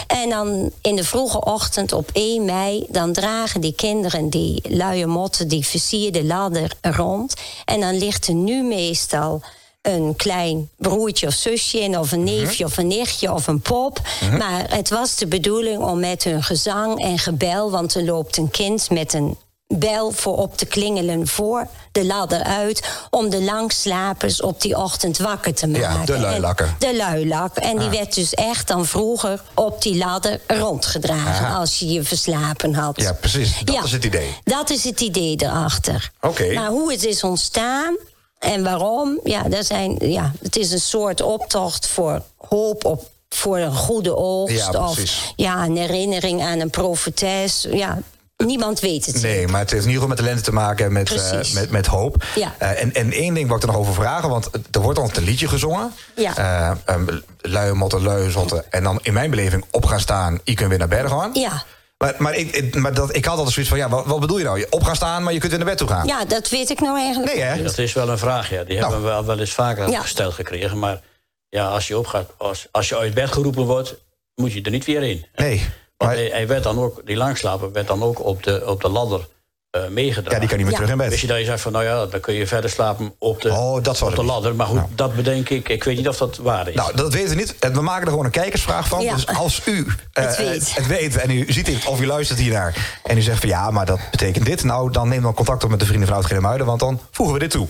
[0.06, 2.86] En dan in de vroege ochtend op 1 mei...
[2.88, 7.34] dan dragen die kinderen die luie motten, die versierde ladder rond.
[7.64, 9.42] En dan ligt er nu meestal
[9.82, 11.98] een klein broertje of zusje in...
[11.98, 14.00] of een neefje of een nichtje of een pop.
[14.38, 17.70] Maar het was de bedoeling om met hun gezang en gebel...
[17.70, 22.42] want er loopt een kind met een bel voor op te klingelen voor de ladder
[22.42, 22.82] uit...
[23.10, 25.98] om de langslapers op die ochtend wakker te maken.
[25.98, 26.76] Ja, de En- luilakken.
[26.78, 27.56] de luilak.
[27.56, 31.56] En die werd dus echt dan vroeger op die ladder rondgedragen...
[31.56, 33.00] Als je je verslapen had.
[33.00, 33.58] Ja, precies.
[33.64, 34.34] Dat is het idee.
[34.44, 36.10] Dat is het idee erachter.
[36.20, 36.52] Oké.
[36.52, 37.96] Nou, hoe het is ontstaan
[38.42, 39.20] en waarom...
[39.24, 44.16] Ja, daar zijn, ja, het is een soort optocht voor hoop op voor een goede
[44.16, 44.72] oogst.
[44.72, 44.98] Ja, of
[45.36, 47.66] ja, een herinnering aan een profetes.
[47.70, 47.98] Ja,
[48.36, 49.22] niemand weet het.
[49.22, 51.54] Nee, maar het heeft in ieder geval met de lente te maken en met, eh,
[51.54, 52.24] met, met hoop.
[52.34, 52.54] Ja.
[52.58, 55.16] Eh, en, en één ding wat ik er nog over vragen, want er wordt altijd
[55.16, 55.92] een liedje gezongen.
[56.16, 56.76] Ja.
[56.86, 58.72] Um, luie motten, luie zotten.
[58.72, 61.30] En dan in mijn beleving op gaan staan, je kunt weer naar bed gaan.
[61.32, 61.64] Ja.
[62.02, 64.44] Maar, maar, ik, maar dat, ik had altijd zoiets van, ja, wat, wat bedoel je
[64.44, 64.58] nou?
[64.58, 66.06] Je op gaan staan, maar je kunt weer naar bed toe gaan.
[66.06, 67.62] ja, dat weet ik nou eigenlijk Nee, hè?
[67.62, 68.64] Dat is wel een vraag, ja.
[68.64, 70.00] Die hebben we wel, wel eens vaker Ja.
[70.00, 70.78] gesteld gekregen.
[70.78, 71.00] Maar
[71.48, 73.94] ja, als je opgaat, als, als je uit bed geroepen wordt,
[74.34, 75.26] moet je er niet weer in.
[75.34, 75.68] Nee.
[75.96, 78.88] Maar, hij, hij werd dan ook, die langslaper werd dan ook op de, op de
[78.88, 79.28] ladder
[79.72, 80.32] eh meegedragen.
[80.32, 80.74] ja, die kan niet meer Ja.
[80.74, 81.08] terug in bed.
[81.08, 83.50] Wist je dat je zegt van, nou ja, dan kun je verder slapen op de,
[83.50, 84.54] Oh, dat op de ladder.
[84.54, 84.88] Maar goed, Nou.
[84.94, 85.68] dat bedenk ik.
[85.68, 86.74] Ik weet niet of dat waar is.
[86.74, 87.58] Nou, dat weten we niet.
[87.58, 89.00] En We maken er gewoon een kijkersvraag van.
[89.02, 89.14] Ja.
[89.14, 90.74] Dus als u eh, Het weet.
[90.74, 92.98] het weet en u ziet dit of u luistert hiernaar...
[93.04, 94.64] en u zegt van ja, maar dat betekent dit...
[94.64, 96.66] nou, dan neem dan contact op met de Vrienden van Oud-Genemuiden...
[96.66, 97.66] want dan voegen we dit toe.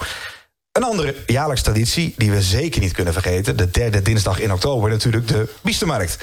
[0.73, 3.57] Een andere jaarlijkse traditie die we zeker niet kunnen vergeten...
[3.57, 6.19] de derde dinsdag in oktober natuurlijk de Biestermarkt.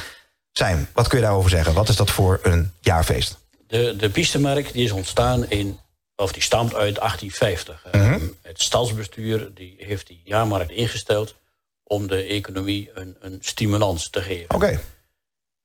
[0.51, 1.73] Zijn, wat kun je daarover zeggen?
[1.73, 3.37] Wat is dat voor een jaarfeest?
[3.69, 4.09] De, de
[4.71, 5.79] die is ontstaan in,
[6.15, 7.85] of die stamt uit 1850.
[7.91, 8.27] Mhm.
[8.41, 11.35] Het stadsbestuur die heeft die jaarmarkt ingesteld
[11.83, 14.55] om de economie een, een stimulans te geven.
[14.55, 14.79] Oké,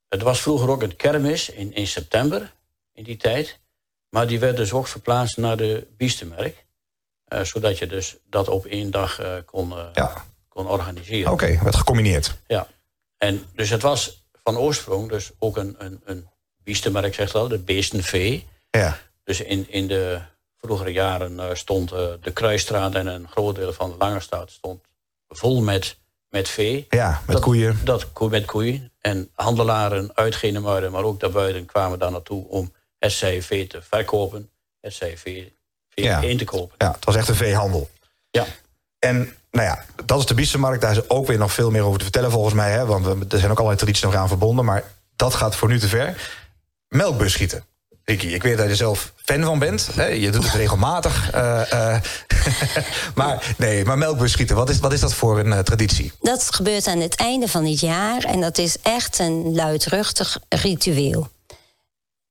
[0.08, 2.52] Het was vroeger ook een kermis in, in september,
[2.92, 3.60] in die tijd.
[4.08, 6.64] Maar die werd dus ook verplaatst naar de Biestermarkt.
[7.24, 10.24] Eh, zodat je dus dat op één dag eh, kon, eh, ja.
[10.48, 11.32] kon organiseren.
[11.32, 12.38] Oké, werd gecombineerd.
[12.46, 12.66] Ja.
[13.18, 16.28] En dus het was van oorsprong dus ook een, een, een
[16.64, 18.46] biestenmerk, zegt wel, de beestenvee.
[18.70, 18.98] Ja.
[19.24, 20.20] Dus in, in de
[20.60, 24.80] vroegere jaren eh, stond eh, de Kruisstraat en een groot deel van de Langerstraat stond
[25.28, 25.96] vol met,
[26.28, 26.86] met vee.
[26.90, 27.80] Ja, met Dat- koeien.
[27.84, 28.92] Dat, met koeien.
[29.00, 34.50] En handelaren uit Genemuiden, maar ook daarbuiten, kwamen daar naartoe om het vee te verkopen,
[34.80, 35.56] het zij vee,
[35.88, 36.20] vee Ja.
[36.20, 36.74] in te kopen.
[36.78, 37.90] Ja, het was echt een veehandel.
[38.30, 38.44] Ja.
[38.98, 40.80] En nou ja, dat is de biestenmarkt.
[40.80, 42.70] Daar is ook weer nog veel meer over te vertellen volgens mij.
[42.70, 42.86] Hè?
[42.86, 44.64] Want er zijn ook allerlei tradities nog aan verbonden.
[44.64, 44.84] Maar
[45.16, 46.30] dat gaat voor nu te ver.
[46.94, 47.64] Melkbus schieten.
[48.04, 49.88] Ricky, ik weet dat je zelf fan van bent.
[49.94, 50.06] Hè?
[50.06, 51.30] Je doet het regelmatig.
[51.30, 52.02] eh, eh.
[53.14, 56.12] maar nee, maar melkbus schieten, wat is, wat is dat voor een eh, traditie?
[56.20, 61.28] Dat gebeurt aan het einde van het jaar en dat is echt een luidruchtig ritueel.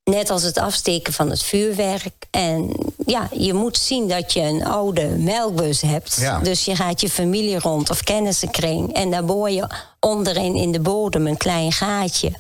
[0.04, 2.14] Net als het afsteken van het vuurwerk.
[2.32, 6.16] En ja, je moet zien dat je een oude melkbus hebt.
[6.20, 6.40] Ja.
[6.40, 8.94] Dus je gaat je familie rond of kennissenkring.
[8.94, 9.68] En daar boor je
[10.00, 12.32] onderin in de bodem een klein gaatje.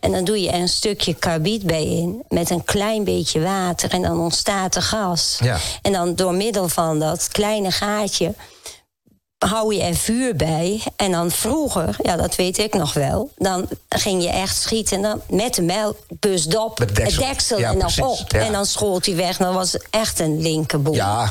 [0.00, 2.22] En dan doe je er een stukje karbiet bij in.
[2.28, 3.90] Met een klein beetje water.
[3.90, 5.38] En dan ontstaat er gas.
[5.42, 5.56] Ja.
[5.82, 8.34] En dan door middel van dat kleine gaatje
[9.38, 10.82] hou je er vuur bij.
[10.96, 13.30] En dan vroeger, ja, dat weet ik nog wel...
[13.36, 16.78] dan ging je echt schieten en dan met de melkbusdop...
[16.78, 17.22] Met deksel.
[17.22, 18.20] het deksel Ja, en dan precies.
[18.20, 18.32] op.
[18.32, 18.38] Ja.
[18.38, 19.36] En dan schoot hij weg.
[19.36, 20.94] Dan was het echt een linkerboel.
[20.94, 21.28] Ja.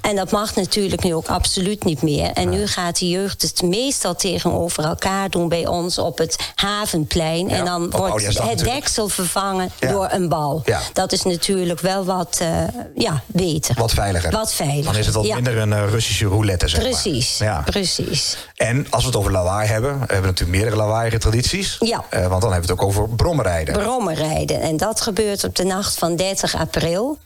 [0.00, 2.30] En dat mag natuurlijk nu ook absoluut niet meer.
[2.32, 5.48] En nu gaat de jeugd het meestal tegenover elkaar doen...
[5.48, 7.48] bij ons op het Havenplein.
[7.48, 8.84] Ja, en dan op wordt Oudejaarsdag het natuurlijk.
[8.84, 9.90] deksel vervangen Ja.
[9.90, 10.62] door een bal.
[10.64, 10.80] Ja.
[10.92, 12.48] Dat is natuurlijk wel wat eh,
[12.94, 13.74] ja, beter.
[13.78, 14.30] Wat veiliger.
[14.30, 15.34] Wat veiliger, Dan is het wat ja.
[15.34, 16.90] minder een eh, Russische roulette, zeg maar.
[17.64, 18.06] Precies, Ja.
[18.06, 18.36] precies.
[18.56, 21.76] En als we het over lawaai hebben, we hebben natuurlijk meerdere lawaaiige tradities.
[21.80, 22.04] Ja.
[22.10, 23.74] Eh, want dan hebben we het ook over brommerrijden.
[23.74, 24.60] brommerrijden.
[24.60, 27.18] En dat gebeurt op de nacht van 30 april.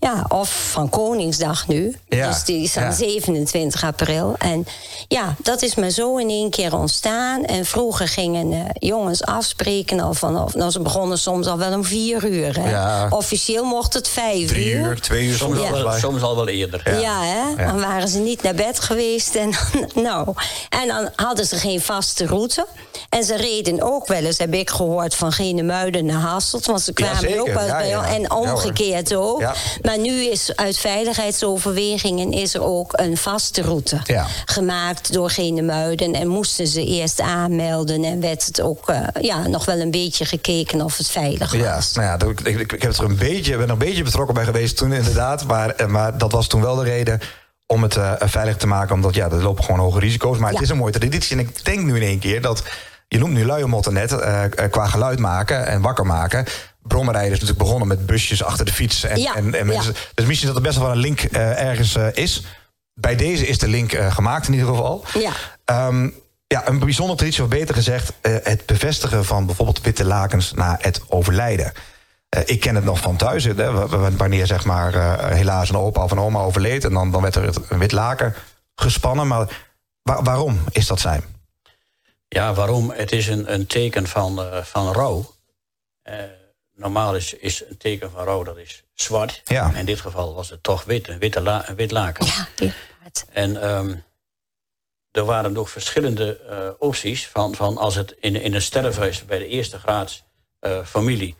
[0.00, 1.96] Ja, of van Koningsdag nu.
[2.08, 2.18] Mhm.
[2.20, 2.90] Ja, Dus die is dan ja.
[2.92, 4.34] 27 april.
[4.38, 4.66] En
[5.08, 7.44] ja, dat is maar zo in één keer ontstaan.
[7.44, 10.54] En vroeger gingen eh, jongens afspreken al vanaf...
[10.54, 12.60] Nou, ze begonnen soms al wel om vier uur.
[12.60, 12.70] Hè.
[12.70, 13.06] Ja.
[13.10, 15.98] Officieel mocht het vijf Drie uur, twee uur soms al, mij.
[16.00, 17.00] soms al wel eerder.
[17.00, 17.62] Ja, hè?
[17.62, 17.66] Ja.
[17.72, 19.34] dan waren ze niet naar bed geweest.
[19.34, 19.60] En dan,
[19.94, 20.32] nou,
[20.68, 22.66] en dan hadden ze geen vaste route.
[23.08, 26.66] En ze reden ook wel eens, heb ik gehoord, van Genemuiden naar Hasselt.
[26.66, 27.40] Want ze kwamen zeker.
[27.40, 28.06] ook wel Ja, bij ja.
[28.14, 29.40] En Ja, omgekeerd ook.
[29.40, 29.54] Ja.
[29.82, 34.26] Maar nu is uit veiligheidsoverwegingen is er ook een vaste route Ja.
[34.44, 36.14] gemaakt door Genemuiden.
[36.14, 38.04] En moesten ze eerst aanmelden.
[38.04, 41.60] En werd het ook eh, ja, nog wel een beetje gekeken of het veilig was.
[41.60, 44.02] Ja, nou ja, dat- ik, ik, ik heb er een beetje, ben er een beetje
[44.02, 45.44] betrokken bij geweest toen inderdaad.
[45.44, 47.20] Maar, eh, maar dat was toen wel de reden
[47.66, 48.94] om het eh, veilig te maken.
[48.94, 50.38] Omdat ja, er lopen gewoon hoge risico's.
[50.38, 51.36] Maar het is een mooie traditie.
[51.36, 52.64] En ik denk nu in één keer dat...
[53.08, 56.44] Je noemt nu luiermotten net, eh, eh, qua geluid maken en wakker maken.
[56.82, 59.04] Brommerrijden is natuurlijk begonnen met busjes achter de fiets.
[59.04, 60.00] En, Ja, en, en mensen, ja.
[60.14, 62.44] Dus misschien dat er best wel een link ergens is.
[62.94, 65.04] Bij deze is de link gemaakt in ieder geval.
[65.18, 65.32] Ja.
[65.64, 66.08] Ehm,
[66.46, 68.12] ja, een bijzondere traditie, of beter gezegd...
[68.22, 71.72] het bevestigen van bijvoorbeeld witte lakens na het overlijden.
[72.36, 73.44] Eh, ik ken het nog van thuis.
[73.44, 76.84] Hè, wanneer zeg maar eh, helaas een opa of een oma overleed...
[76.84, 78.34] en dan, dan werd er een wit laken
[78.74, 79.26] gespannen.
[79.26, 79.66] Maar
[80.02, 81.24] wa- waarom is dat zijn?
[82.28, 82.90] Ja, waarom?
[82.90, 85.34] Het is een, een teken van, eh, van rouw.
[86.02, 86.14] Eh,
[86.74, 89.40] normaal is, is een teken van rouw dat is zwart.
[89.44, 89.72] Ja.
[89.74, 92.26] In dit geval was het toch wit, een, witte la, een wit laken.
[92.26, 93.26] Ja, inderdaad.
[93.32, 93.94] En ehm,
[95.10, 97.28] er waren nog verschillende eh, opties.
[97.28, 100.24] Van, van als het in, in een sterfhuis bij de eerste graads
[100.58, 101.36] eh, familie...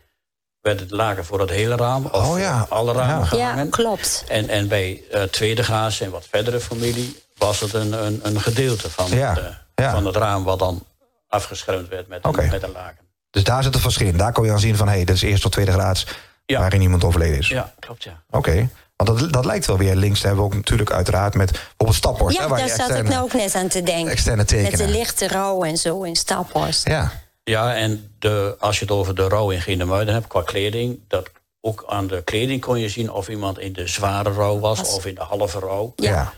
[0.67, 3.25] werd het laken voor het hele raam of Oh ja, alle ramen ja.
[3.25, 3.65] gehangen.
[3.65, 4.25] Ja, klopt.
[4.29, 7.23] En, en bij eh, tweede graads en wat verdere familie...
[7.37, 9.91] was het een, een, een gedeelte van, Ja, het, eh, ja.
[9.93, 10.45] van het raam...
[10.45, 10.85] wat dan
[11.29, 12.43] afgeschermd werd met, Oké.
[12.43, 13.05] een, met een laken.
[13.31, 14.17] Dus daar zit het verschil in.
[14.17, 14.89] Daar kon je dan zien van...
[14.89, 16.07] hé, hey, dit is eerste tot tweede graads
[16.47, 16.59] Ja.
[16.59, 17.49] waarin iemand overleden is.
[17.49, 18.23] Ja, klopt, ja.
[18.31, 18.69] Oké.
[18.97, 20.45] Want dat, dat lijkt wel weer links hebben.
[20.45, 22.37] Ook natuurlijk uiteraard met bijvoorbeeld Staphorst.
[22.37, 24.13] Ja, hè, waar daar je zat ik nou ook net aan te denken.
[24.13, 26.89] externe Met de lichte rouw en zo in Staphorst.
[26.89, 27.13] Ja,
[27.51, 31.01] Ja, en de, als je het over de rouw in Genemuiden hebt qua kleding...
[31.09, 31.31] dat
[31.61, 34.79] ook aan de kleding kon je zien of iemand in de zware rouw was...
[34.79, 35.93] Was- of in de halve rouw.
[35.97, 36.11] ja.
[36.11, 36.33] Ja.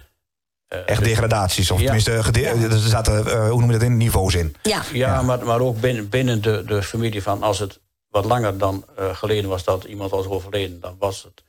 [0.68, 1.70] Eh, Echt degradaties.
[1.70, 1.84] Of Ja.
[1.84, 4.56] tenminste, gede- er zaten, eh, hoe noem je dat in, niveaus in.
[4.62, 7.42] Ja, Ja, Maar, maar ook binnen, binnen de, de familie van...
[7.42, 10.80] als het wat langer dan eh, geleden was dat iemand was overleden...
[10.80, 11.42] dan was het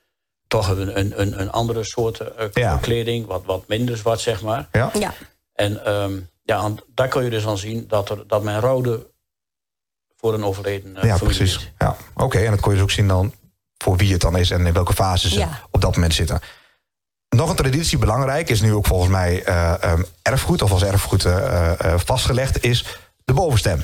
[0.47, 2.77] toch een, een, een, een andere soort eh, Ja.
[2.77, 3.25] kleding.
[3.25, 4.67] Wat, wat minder zwart, zeg maar.
[4.71, 4.91] Ja?
[4.99, 5.13] ja.
[5.53, 9.07] En ehm, ja, aan- daar kun je dus aan zien dat, er, dat men rouwde...
[10.19, 11.71] voor een overleden eh, Ja, precies.
[11.77, 13.33] Ja, Oké, en dat kon je dus ook zien dan
[13.77, 15.61] voor wie het dan is en in welke fase ze Ja.
[15.71, 16.39] op dat moment zitten.
[17.29, 21.25] Nog een traditie, belangrijk, is nu ook volgens mij eh, ehm, erfgoed, of als erfgoed
[21.25, 22.85] eh, vastgelegd, is
[23.25, 23.83] de bovenstem.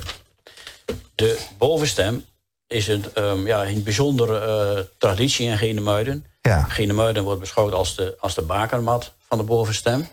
[1.15, 2.25] De bovenstem
[2.67, 6.25] is een, ehm, ja, een bijzondere eh, traditie in Genemuiden.
[6.41, 10.07] Ja, Genemuiden wordt beschouwd als de, als de bakermat van de bovenstem.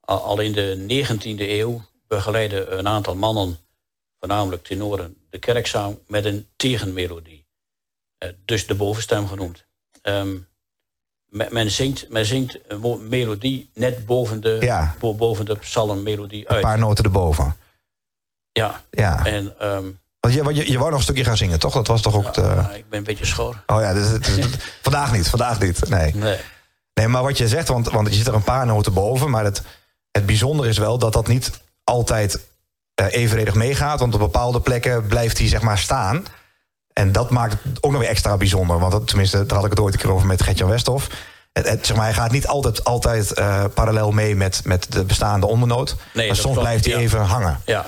[0.00, 3.58] al, al in de 19e eeuw begeleiden een aantal mannen,
[4.18, 7.46] voornamelijk tenoren, de kerkzang met een tegenmelodie.
[8.18, 9.66] Eh, dus de bovenstem genoemd.
[10.02, 10.36] Ehm,
[11.28, 14.94] men, zingt, men zingt een melodie net boven de, Ja.
[14.98, 16.60] bo- boven de psalmmelodie Een uit.
[16.60, 17.56] paar noten erboven.
[18.52, 18.82] Ja.
[18.90, 19.24] Ja.
[19.26, 21.72] En ehm, Want je, je, je wou nog een stukje gaan zingen, toch?
[21.74, 22.34] Dat was toch ook...
[22.34, 23.62] de- ja, ik ben een beetje schor.
[23.66, 24.08] Oh ja, dus,
[24.82, 25.88] vandaag niet, vandaag niet.
[25.88, 26.14] Nee.
[26.14, 26.38] Nee.
[26.94, 29.30] nee, maar wat je zegt, want, want je zit er een paar noten boven...
[29.30, 29.62] maar het,
[30.10, 31.50] het bijzondere is wel dat dat niet
[31.84, 32.40] altijd
[32.94, 34.00] evenredig meegaat...
[34.00, 36.24] want op bepaalde plekken blijft hij zeg maar staan...
[36.94, 38.78] En dat maakt het ook nog weer extra bijzonder.
[38.78, 41.08] Want dat, tenminste, daar had ik het ooit een keer over met Gertjan Westhoff.
[41.52, 45.04] Het, het, zeg maar, hij gaat niet altijd, altijd eh, parallel mee met, met de
[45.04, 45.96] bestaande ondernoot.
[46.12, 47.00] maar dat soms klopt, blijft hij ja.
[47.00, 47.60] even hangen.
[47.64, 47.86] Ja,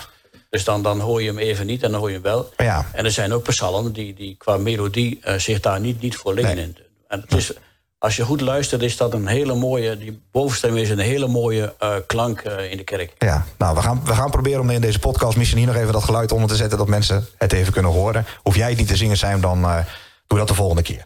[0.50, 2.52] dus dan, dan hoor je hem even niet en dan hoor je hem wel.
[2.56, 2.86] Ja.
[2.92, 6.34] En er zijn ook psalmen die, die qua melodie eh, zich daar niet, niet voor
[6.34, 6.56] liggen.
[6.56, 6.74] Nee.
[7.08, 7.52] En het is,
[7.98, 9.98] als je goed luistert, is dat een hele mooie...
[9.98, 13.12] Die bovenstem is een hele mooie eh, klank eh, in de kerk.
[13.18, 15.92] Ja, nou, we gaan, we gaan proberen om in deze podcast misschien hier nog even
[15.92, 16.78] dat geluid onder te zetten...
[16.78, 18.26] dat mensen het even kunnen horen.
[18.42, 19.78] Hoef jij het niet te zingen zijn, dan eh
[20.26, 21.04] doe dat de volgende keer.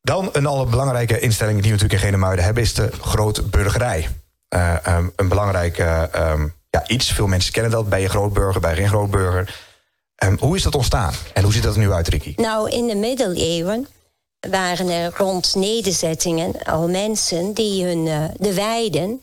[0.00, 2.62] Dan een allerbelangrijke instelling die we natuurlijk in Genemuiden hebben...
[2.62, 4.08] is de grootburgerij.
[4.48, 7.12] Eh, ehm, een belangrijk eh, ehm, ja, iets.
[7.12, 9.64] Veel mensen kennen dat bij je grootburger, bij geen grootburger.
[10.16, 11.12] Ehm, hoe is dat ontstaan?
[11.34, 12.32] En hoe ziet dat er nu uit, Ricky?
[12.36, 13.86] Nou, in de middeleeuwen
[14.50, 19.20] waren er rond nederzettingen al mensen die hun, eh, de weiden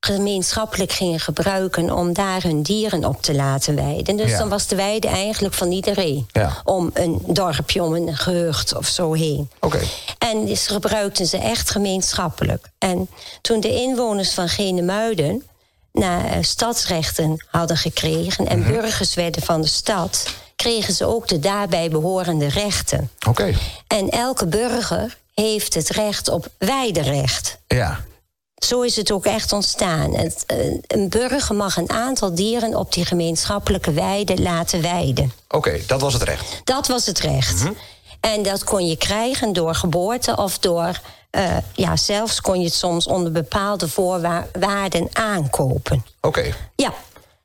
[0.00, 4.16] gemeenschappelijk gingen gebruiken om daar hun dieren op te laten weiden.
[4.16, 4.38] Dus Ja.
[4.38, 6.26] dan was de weide eigenlijk van iedereen.
[6.32, 6.60] Ja.
[6.64, 9.50] Om een dorpje, om een gehucht of zo heen.
[9.60, 9.80] Oké.
[10.18, 12.70] En dus gebruikten ze echt gemeenschappelijk.
[12.78, 13.08] En
[13.40, 15.42] toen de inwoners van Genemuiden
[15.92, 21.38] naar eh, stadsrechten hadden gekregen en burgers werden van de stad, kregen ze ook de
[21.38, 23.10] daarbij behorende rechten.
[23.28, 23.54] Oké.
[23.86, 27.58] En elke burger heeft het recht op weiderecht.
[27.66, 28.00] Ja.
[28.54, 30.14] Zo is het ook echt ontstaan.
[30.14, 35.32] Het, eh, een burger mag een aantal dieren op die gemeenschappelijke weide laten weiden.
[35.48, 36.60] Oké, dat was het recht.
[36.64, 37.62] Dat was het recht.
[38.20, 41.00] En dat kon je krijgen door geboorte of door.
[41.30, 46.04] eh, ja, zelfs kon je het soms onder bepaalde voorwaarden aankopen.
[46.20, 46.54] Oké.
[46.76, 46.92] Ja.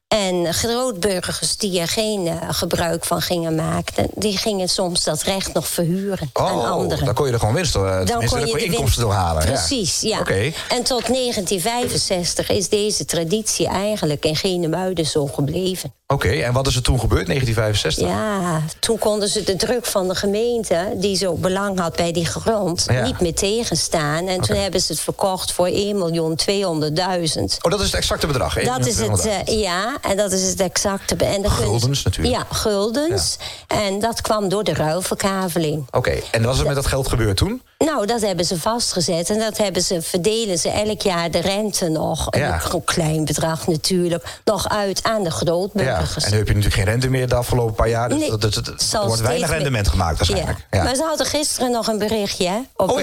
[0.08, 5.54] En grootburgers die er geen eh, gebruik van gingen maken, die gingen soms dat recht
[5.54, 7.06] nog verhuren aan Oh, anderen.
[7.06, 9.44] dan kon je er gewoon winst door, eh, daar kon je de inkomsten doorhalen.
[9.44, 9.48] ja.
[9.52, 10.20] Precies, ja.
[10.20, 10.52] Oké.
[10.70, 15.94] En tot 1965 is deze traditie eigenlijk in Genemuiden zo gebleven.
[16.14, 18.08] Oké, en wat is er toen gebeurd, 1965?
[18.08, 22.26] Ja, toen konden ze de druk van de gemeente, die zo belang had bij die
[22.26, 23.04] grond, Ja.
[23.04, 24.28] niet meer tegenstaan.
[24.28, 27.58] En toen hebben ze het verkocht voor 1.200.000.
[27.62, 28.64] Oh, dat is het exacte bedrag.
[28.64, 29.48] Dat is het, 1.200.000.
[29.48, 31.16] eh, ja, en dat is het exacte.
[31.16, 32.36] En Guldens natuurlijk.
[32.36, 33.38] Ja, guldens.
[33.68, 35.88] En dat kwam door de ruilverkaveling.
[35.92, 37.62] Oké, en wat is er met dat geld gebeurd toen?
[37.78, 39.30] Nou, dat hebben ze vastgezet.
[39.30, 42.28] En dat hebben ze, verdelen ze elk jaar de rente nog.
[42.30, 42.62] Ja.
[42.74, 44.40] Een klein bedrag natuurlijk.
[44.46, 46.24] Nog uit aan de Ja, grootburgers.
[46.26, 48.10] en nu heb je natuurlijk geen rente meer de afgelopen paar jaar.
[48.10, 50.58] Dus Nee, dat, dat- dat- het er wordt weinig rendement gemaakt waarschijnlijk.
[50.72, 50.78] Ja.
[50.78, 50.84] Ja.
[50.84, 52.96] Maar ze hadden gisteren nog een berichtje hè, op Oh.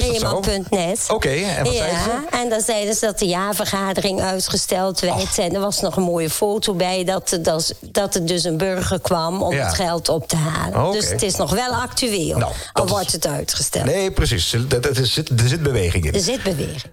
[1.14, 2.37] Oké, en wat ja, zeiden ze?
[2.37, 5.38] En dan zeiden ze dat de jaarvergadering uitgesteld werd.
[5.38, 9.00] En er was nog een mooie foto bij dat, dat, dat er dus een burger
[9.00, 9.64] kwam om Ja.
[9.66, 10.87] het geld op te halen.
[10.87, 10.96] Oké.
[10.96, 12.38] Dus het is nog wel actueel.
[12.38, 13.84] Nou, al wordt het uitgesteld.
[13.84, 14.56] Nee, precies.
[14.72, 16.12] Er, er, zit, er zit beweging in.
[16.14, 16.92] Er zit beweging.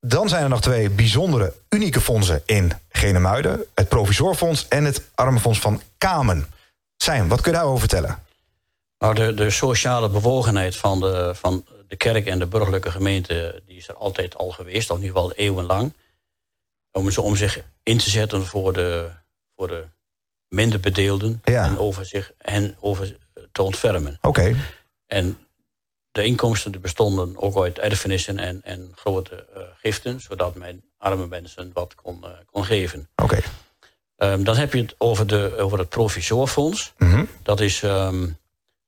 [0.00, 3.64] Dan zijn er nog twee bijzondere, unieke fondsen in Genemuiden.
[3.74, 6.46] Het Provisorfonds en het Armenfonds van Kamen.
[6.96, 8.18] Zijn, wat kun je daarover vertellen?
[8.98, 13.62] Nou, de, de sociale bewogenheid van de, van de kerk en de burgerlijke gemeente...
[13.66, 15.92] die is er altijd al geweest, al in ieder geval eeuwenlang.
[16.92, 19.10] Om, ze- om zich in te zetten voor de,
[19.56, 19.84] voor de
[20.48, 21.40] minder bedeelden...
[21.44, 21.64] Ja.
[21.64, 23.16] en over zich hen over
[23.52, 24.18] te ontfermen.
[24.20, 24.56] Oké,
[25.06, 25.38] En
[26.12, 30.20] de inkomsten die bestonden ook uit erfenissen en, en grote eh, giften...
[30.20, 33.08] zodat men arme mensen wat kon, eh, kon geven.
[33.16, 33.38] oké.
[34.16, 36.92] Ehm, dan heb je het over, de, over het Provisorfonds.
[36.98, 37.24] Mhm.
[37.42, 38.26] Dat is ehm,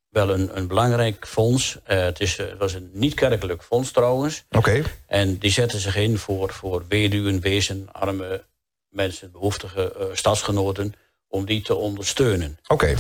[0.09, 1.79] wel een, een belangrijk fonds.
[1.85, 4.45] Eh, het, is, het was een niet-kerkelijk fonds trouwens.
[4.51, 8.45] Oké, En die zetten zich in voor, voor weduwen, wezen, arme
[8.89, 10.95] mensen, behoeftige eh, stadsgenoten...
[11.29, 12.59] om die te ondersteunen.
[12.67, 12.95] oké.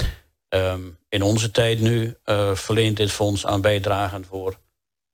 [0.52, 4.24] Ehm, in onze tijd nu eh, verleent dit fonds aan bijdragen...
[4.24, 4.58] voor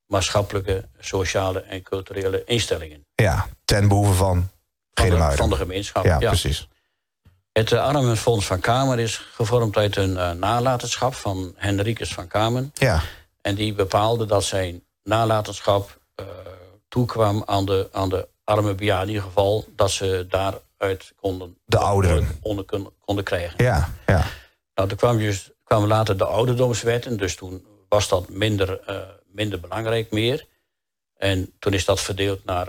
[0.05, 3.05] maatschappelijke, sociale en culturele instellingen.
[3.15, 4.49] Ja, ten behoeve van
[4.93, 6.05] Van de, van de gemeenschap.
[6.05, 6.67] ja, precies.
[7.51, 12.71] Het uh, Armenfonds van Kamer is gevormd uit een eh, nalatenschap van Henricus van Kamen.
[12.73, 13.01] Ja,
[13.41, 16.25] En die bepaalde dat zijn nalatenschap eh,
[16.87, 19.07] toekwam aan de, aan de arme bejaarden.
[19.07, 21.57] In ieder geval dat ze daaruit konden...
[21.65, 22.37] De ouderen.
[22.41, 22.65] Onder,
[23.05, 23.63] konden krijgen.
[23.63, 24.25] ja, ja.
[24.79, 27.17] Nou, toen kwam dus, kwamen later de ouderdomswetten.
[27.17, 28.97] Dus toen was dat minder, eh,
[29.31, 30.45] minder belangrijk meer.
[31.17, 32.67] En toen is dat verdeeld naar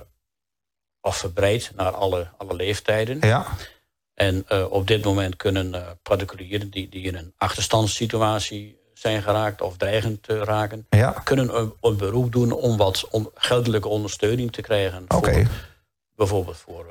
[1.00, 3.18] of verbreid naar alle, alle leeftijden.
[3.20, 3.46] Ja.
[4.14, 9.60] En uh, op dit moment kunnen uh, particulieren die, die in een achterstandssituatie zijn geraakt
[9.60, 11.10] of dreigend te raken, Ja.
[11.10, 15.04] kunnen een, een beroep doen om wat geldelijke ondersteuning te krijgen.
[15.08, 15.32] Oké.
[15.32, 15.48] Voor-
[16.16, 16.86] bijvoorbeeld voor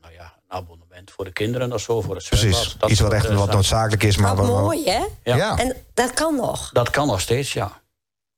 [0.00, 2.50] nou ja, een abonnement voor de kinderen of zo, voor het zwembad.
[2.52, 2.76] Precies.
[2.78, 4.16] Dat Iets wat echt eh, wat noodzakelijk is.
[4.16, 5.04] Maar Wat wa- wa- mooi, hè?
[5.24, 5.36] Ja.
[5.36, 5.58] Ja.
[5.58, 6.70] En dat kan nog.
[6.72, 7.80] Dat kan nog steeds, ja.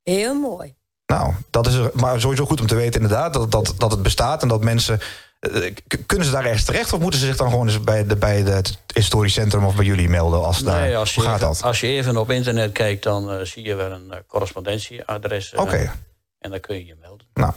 [0.02, 0.74] Heel mooi.
[1.06, 4.02] Nou, dat is er- maar sowieso goed om te weten inderdaad dat, dat, dat het
[4.02, 5.00] bestaat en dat mensen.
[5.40, 8.06] eh, k- kunnen ze daar ergens terecht of moeten ze zich dan gewoon eens bij,
[8.06, 10.44] de, bij het historisch centrum of bij jullie melden?
[10.44, 11.62] Als daar, Nee, als, je hoe gaat even, dat?
[11.62, 15.52] als je even op internet kijkt, dan eh, zie je wel een eh, correspondentieadres.
[15.52, 15.92] eh, Oké,
[16.38, 17.26] En dan kun je je melden.
[17.34, 17.52] nou.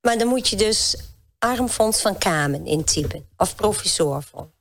[0.00, 0.96] Maar dan moet je dus
[1.44, 3.26] Armfonds van Kamen intypen.
[3.36, 4.52] Of Provisorfonds.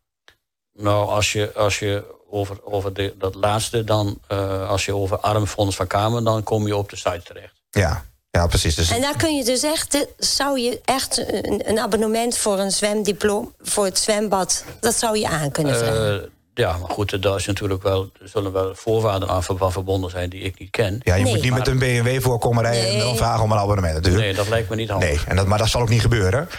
[0.74, 5.18] Nou, als je, als je over, over de, dat laatste, dan eh, als je over
[5.20, 7.54] Armfonds van Kamer, dan kom je op de site terecht.
[7.70, 8.76] Ja, ja precies.
[8.76, 12.60] Dus, En daar kun je dus echt, de- zou je echt een, een abonnement voor
[12.60, 16.22] een zwemdiploma, voor het zwembad, dat zou je aan kunnen vragen.
[16.22, 19.72] Eh, ja, maar goed, daar is natuurlijk wel, er zullen wel voorwaarden aan ver- van
[19.72, 21.00] verbonden zijn die ik niet ken.
[21.04, 21.34] ja, je nee.
[21.34, 24.24] moet niet met een BMW voorkomen rijden en dan vragen om een abonnement natuurlijk.
[24.24, 25.10] Nee, dat lijkt me niet handig.
[25.10, 26.50] Nee, en dat, maar dat zal ook niet gebeuren.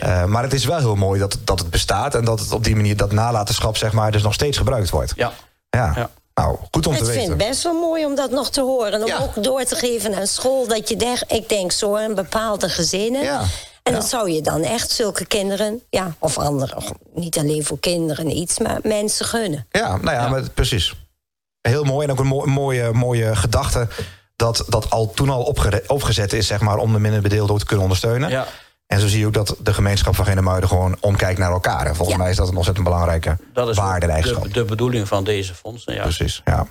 [0.12, 2.64] Eh, maar het is wel heel mooi dat, dat het bestaat en dat het op
[2.64, 5.12] die manier dat nalatenschap zeg maar dus nog steeds gebruikt wordt.
[5.16, 5.32] Ja,
[5.70, 5.92] Ja.
[5.96, 6.10] Ja.
[6.34, 7.38] Nou, goed om ik te vind weten.
[7.38, 9.00] het best wel mooi om dat nog te horen.
[9.00, 9.18] Om Ja.
[9.18, 10.66] ook door te geven aan school.
[10.66, 13.22] Dat je denkt, ik denk zo aan bepaalde gezinnen.
[13.22, 13.40] Ja.
[13.82, 13.98] En Ja.
[13.98, 16.76] dan zou je dan echt zulke kinderen, ja, of andere,
[17.14, 19.66] niet alleen voor kinderen iets, maar mensen gunnen.
[19.70, 20.94] Ja, nou ja, Maar, precies.
[21.60, 23.88] Heel mooi en ook een mooi- mooie, mooie gedachte
[24.36, 25.54] dat dat al toen al
[25.86, 28.30] opgezet is, zeg maar, om de minder bedeelden ook te kunnen ondersteunen.
[28.30, 28.46] ja.
[28.92, 31.86] En zo zie je ook dat de gemeenschap van Genemuiden gewoon omkijkt naar elkaar.
[31.86, 32.22] En volgens Ja.
[32.22, 34.54] mij is dat een ontzettend belangrijke dat is de, eigenschap.
[34.54, 35.94] de bedoeling van deze fondsen.
[35.94, 36.02] Ja.
[36.02, 36.66] Precies, ja.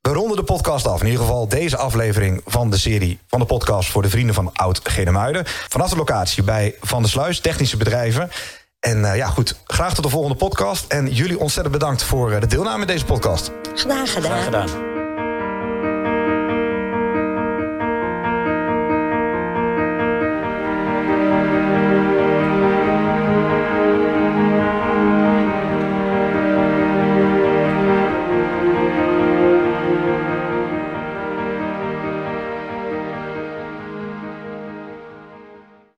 [0.00, 1.00] We ronden de podcast af.
[1.00, 4.50] In ieder geval deze aflevering van de serie van de podcast voor de vrienden van
[4.52, 5.42] Oud Genemuiden.
[5.46, 8.30] Vanaf de locatie bij Van der Sluis, technische bedrijven.
[8.80, 10.84] En eh, ja, goed, graag tot de volgende podcast.
[10.92, 13.50] En jullie ontzettend bedankt voor eh, de deelname in deze podcast.
[13.74, 14.30] Graag gedaan.
[14.30, 14.91] Graag gedaan.